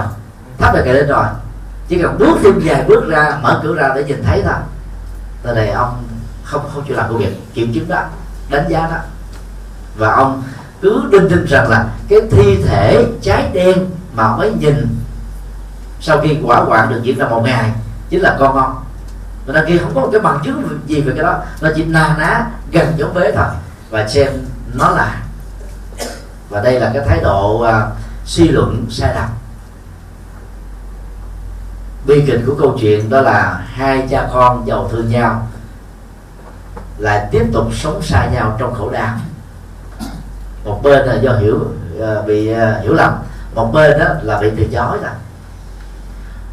[0.58, 1.26] thắp đèn cày lên rồi.
[1.88, 4.54] Chỉ cần bước thêm vài bước ra mở cửa ra để nhìn thấy thôi.
[5.44, 6.04] Tao này ông
[6.44, 8.04] không không chịu làm công việc kiểm chứng đó
[8.50, 8.98] đánh giá đó.
[9.98, 10.44] Và ông
[10.82, 13.78] cứ đinh tin rằng là cái thi thể trái đen
[14.14, 14.88] mà mới nhìn
[16.00, 17.72] sau khi quả hoạn được diễn ra một ngày
[18.10, 18.76] chính là con ông.
[19.46, 21.40] Người ta kia không có một cái bằng chứng gì về cái đó.
[21.62, 23.46] Nó chỉ na ná gần giống bế thôi.
[23.90, 24.28] Và xem
[24.78, 25.22] nó là.
[26.50, 29.30] Và đây là cái thái độ uh, suy luận sai lầm
[32.06, 35.48] bi kịch của câu chuyện đó là hai cha con giàu thương nhau
[36.98, 39.18] lại tiếp tục sống xa nhau trong khổ đau.
[40.66, 41.56] Một bên là do hiểu
[41.98, 43.14] uh, bị uh, hiểu lầm
[43.58, 45.12] một bên đó là bị từ chối rồi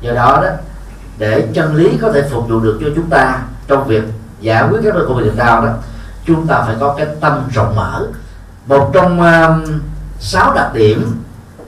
[0.00, 0.48] do đó đó
[1.18, 4.04] để chân lý có thể phục vụ được cho chúng ta trong việc
[4.40, 5.72] giải quyết các nỗi khổ niềm đau đó
[6.26, 8.06] chúng ta phải có cái tâm rộng mở.
[8.66, 9.68] Một trong uh,
[10.20, 11.22] sáu đặc điểm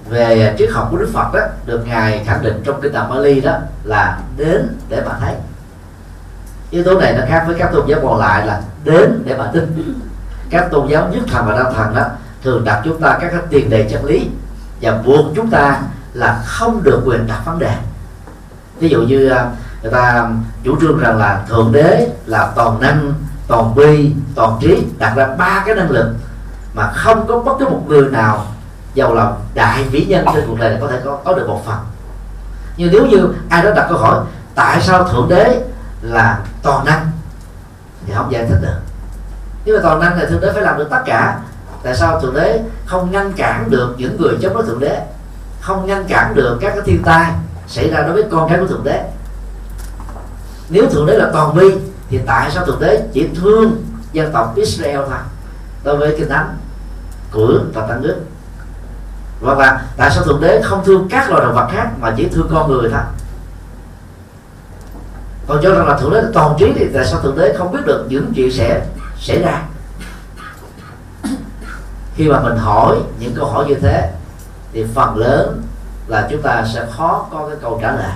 [0.08, 3.40] về triết học của Đức Phật đó được ngài khẳng định trong kinh tạng Bali
[3.40, 5.34] đó là đến để mà thấy.
[6.70, 9.50] Yếu tố này nó khác với các tôn giáo còn lại là đến để mà
[9.52, 9.94] tin.
[10.50, 12.04] Các tôn giáo nhất thần và đa thần đó
[12.42, 14.30] thường đặt chúng ta các cái tiền đề chân lý
[14.80, 15.80] và buộc chúng ta
[16.12, 17.76] là không được quyền đặt vấn đề.
[18.78, 19.38] Ví dụ như uh,
[19.82, 23.14] người ta um, chủ trương rằng là thượng đế là toàn năng
[23.48, 26.14] toàn bi toàn trí đặt ra ba cái năng lực
[26.74, 28.46] mà không có bất cứ một người nào
[28.94, 31.62] giàu lòng đại vĩ nhân trên cuộc đời này có thể có, có được một
[31.66, 31.78] phần.
[32.76, 34.24] Nhưng nếu như ai đó đặt câu hỏi
[34.54, 35.62] tại sao thượng đế
[36.02, 37.10] là toàn năng?
[38.06, 38.80] Thì không giải thích được.
[39.64, 41.38] Nếu mà toàn năng thì thượng đế phải làm được tất cả.
[41.82, 45.00] Tại sao thượng đế không ngăn cản được những người chống đối thượng đế?
[45.60, 47.32] Không ngăn cản được các cái thiên tai
[47.68, 49.04] xảy ra đối với con cái của thượng đế?
[50.68, 51.74] Nếu thượng đế là toàn bi
[52.10, 55.18] thì tại sao thượng đế chỉ thương dân tộc Israel thôi?
[55.84, 56.56] Đối với kinh thánh
[57.32, 58.16] của và tăng nước
[59.42, 62.28] hoặc là tại sao thượng đế không thương các loài động vật khác mà chỉ
[62.28, 63.02] thương con người thôi?
[65.46, 67.72] Còn cho rằng là thượng đế là toàn trí thì tại sao thượng đế không
[67.72, 68.86] biết được những chuyện sẽ
[69.20, 69.62] xảy ra?
[72.14, 74.12] Khi mà mình hỏi những câu hỏi như thế,
[74.72, 75.62] thì phần lớn
[76.06, 78.12] là chúng ta sẽ khó có cái câu trả lời.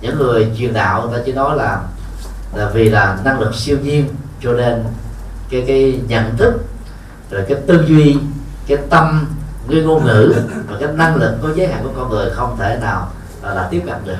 [0.00, 1.80] Những người truyền đạo người ta chỉ nói là
[2.54, 4.08] là vì là năng lực siêu nhiên
[4.40, 4.84] cho nên
[5.50, 6.52] cái cái nhận thức
[7.30, 8.16] rồi cái tư duy
[8.66, 9.26] cái tâm
[9.70, 10.34] cái ngôn ngữ
[10.68, 13.68] và cái năng lực có giới hạn của con người không thể nào là, là
[13.70, 14.16] tiếp cận được.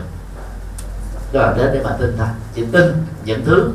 [1.33, 2.93] Đó là đến để mà tin thôi chỉ tin
[3.24, 3.70] những thứ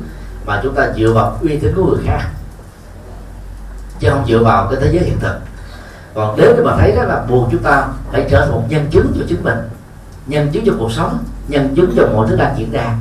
[0.46, 2.30] mà chúng ta dựa vào uy tín của người khác
[4.00, 5.36] chứ không dựa vào cái thế giới hiện thực.
[6.14, 9.14] Còn nếu mà thấy đó là buồn chúng ta phải trở thành một nhân chứng
[9.20, 9.58] cho chính mình
[10.28, 12.98] nhân chứng cho cuộc sống nhân chứng cho mọi thứ đang diễn ra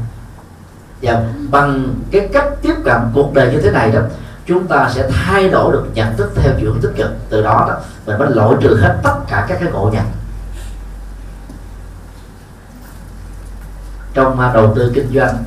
[1.02, 4.00] và bằng cái cách tiếp cận cuộc đời như thế này đó,
[4.46, 7.10] chúng ta sẽ thay đổi được nhận thức theo chiều hướng tích cực.
[7.28, 7.76] Từ đó đó,
[8.06, 10.04] mình mới loại trừ hết tất cả các cái ngộ nhận.
[14.14, 15.44] Trong đầu tư kinh doanh,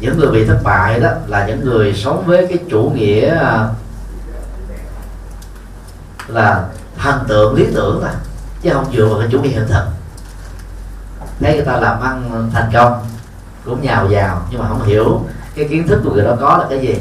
[0.00, 3.68] những người bị thất bại đó là những người sống với cái chủ nghĩa à,
[6.28, 6.64] là
[6.98, 8.14] thần tượng, lý tưởng mà
[8.62, 9.97] chứ không dựa vào cái chủ nghĩa hiện thực
[11.40, 13.06] thấy người ta làm ăn thành công
[13.64, 15.22] cũng nhào vào nhưng mà không hiểu
[15.54, 16.96] cái kiến thức của người đó có là cái gì.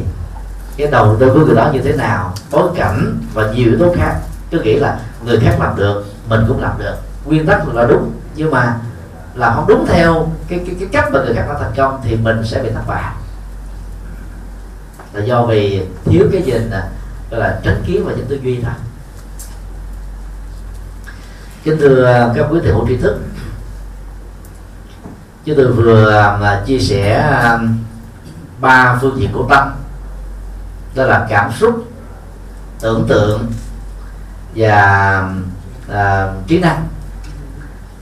[0.78, 3.94] Cái đầu tư của người đó như thế nào bối cảnh và nhiều yếu tố
[3.98, 4.16] khác.
[4.52, 6.96] Cứ nghĩ là người khác làm được mình cũng làm được.
[7.26, 8.78] Nguyên tắc là đúng nhưng mà
[9.36, 12.16] làm không đúng theo cái cái, cái cách mà người khác đã thành công thì
[12.16, 13.14] mình sẽ bị thất bại.
[15.14, 16.82] Là do vì thiếu cái gì nè
[17.32, 18.74] gọi là tránh kiến và những tư duy thôi.
[21.64, 23.20] Kính thưa à, các quý thầy hữu tri thức
[25.48, 27.78] chứ tôi vừa à, chia sẻ um,
[28.60, 29.70] ba phương diện của tâm.
[30.96, 31.88] Đó là cảm xúc
[32.82, 33.52] tưởng tượng
[34.56, 34.74] và
[35.92, 36.88] à, trí năng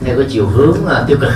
[0.00, 1.32] theo cái chiều hướng à, tiêu cực.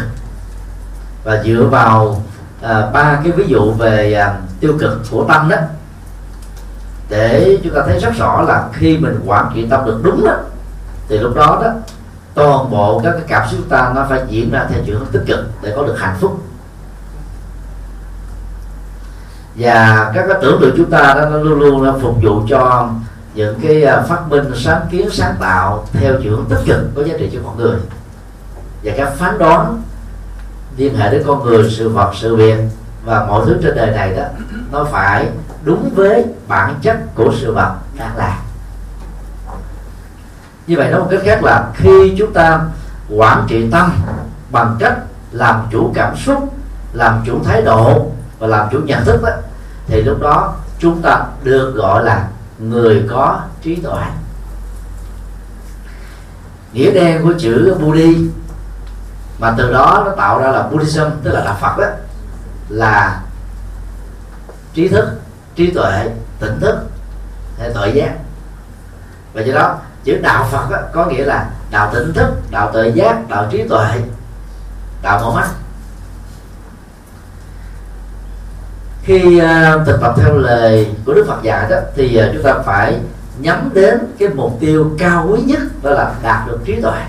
[1.24, 2.22] Và dựa vào
[2.62, 5.56] à, ba cái ví dụ về à, tiêu cực của tâm đó
[7.08, 10.34] để chúng ta thấy rất rõ là khi mình quản trị tâm được đúng đó
[11.08, 11.72] thì lúc đó đó
[12.34, 15.08] toàn bộ các cái cảm xúc của ta nó phải diễn ra theo chiều hướng
[15.12, 16.40] tích cực để có được hạnh phúc.
[19.54, 22.90] Và các cái tưởng tượng chúng ta đó, nó luôn luôn nó phục vụ cho
[23.34, 27.02] những cái à, phát minh, sáng kiến, sáng tạo theo chiều hướng tích cực có
[27.02, 27.78] giá trị cho con người.
[28.84, 29.82] Và các phán đoán
[30.76, 32.58] liên hệ đến con người, sự vật, sự việc
[33.04, 34.24] và mọi thứ trên đời này đó,
[34.72, 35.28] nó phải
[35.62, 38.38] đúng với bản chất của sự vật đang là
[40.70, 42.60] như vậy nói một cách khác là khi chúng ta
[43.08, 43.92] quản trị tâm
[44.50, 44.98] bằng cách
[45.32, 46.54] làm chủ cảm xúc
[46.92, 49.30] làm chủ thái độ và làm chủ nhận thức đó,
[49.86, 54.02] thì lúc đó chúng ta được gọi là người có trí tuệ.
[56.72, 58.30] Nghĩa đen của chữ Budi
[59.38, 61.86] mà từ đó nó tạo ra là Buddhism tức là đạo Phật đó
[62.68, 63.20] là
[64.74, 65.08] trí thức
[65.56, 66.10] trí tuệ
[66.40, 66.76] tỉnh thức
[67.58, 68.14] hay tuệ giác.
[69.34, 72.92] Và do đó chữ đạo Phật đó, có nghĩa là đạo tỉnh thức đạo tự
[72.94, 74.00] giác đạo trí tuệ
[75.02, 75.48] đạo mở mắt.
[79.02, 82.54] Khi uh, thực tập theo lời của Đức Phật dạy đó thì uh, chúng ta
[82.64, 82.98] phải
[83.38, 87.02] nhắm đến cái mục tiêu cao quý nhất đó là đạt được trí tuệ.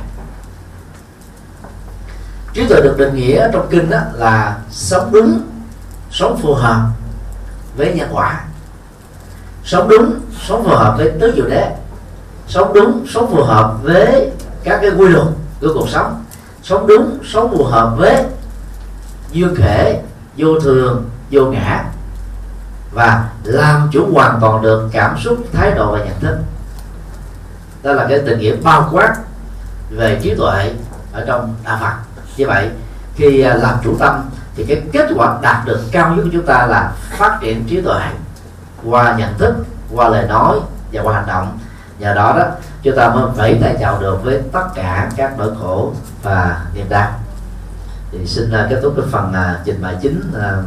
[2.54, 5.42] Trí tuệ được định nghĩa trong kinh đó là sống đúng
[6.12, 6.90] sống phù hợp
[7.78, 8.46] với nhân quả.
[9.64, 11.76] Sống đúng sống phù hợp với tứ diệu đế
[12.52, 14.32] sống đúng, sống phù hợp với
[14.64, 15.28] các cái quy luật
[15.62, 16.24] của cuộc sống.
[16.64, 18.24] Sống đúng, sống phù hợp với
[19.32, 20.02] duyên thể,
[20.38, 21.84] vô thường, vô ngã.
[22.94, 26.38] Và làm chủ hoàn toàn được cảm xúc, thái độ và nhận thức.
[27.84, 29.16] Đó là cái tình nghĩa bao quát
[29.90, 30.72] về trí tuệ
[31.14, 31.94] ở trong đạo Phật.
[32.38, 32.70] Như vậy,
[33.16, 36.46] khi à, làm chủ tâm, thì cái kết quả đạt được cao nhất của chúng
[36.46, 38.02] ta là phát triển trí tuệ
[38.84, 39.54] qua nhận thức,
[39.96, 40.60] qua lời nói
[40.94, 41.60] và qua hành động
[42.02, 42.46] nhờ đó đó
[42.84, 46.90] chúng ta mới vẫy tay chào được với tất cả các nỗi khổ và niềm
[46.90, 47.12] đau.
[48.12, 50.66] Thì xin à, kết thúc cái phần à, trình bày chính uh,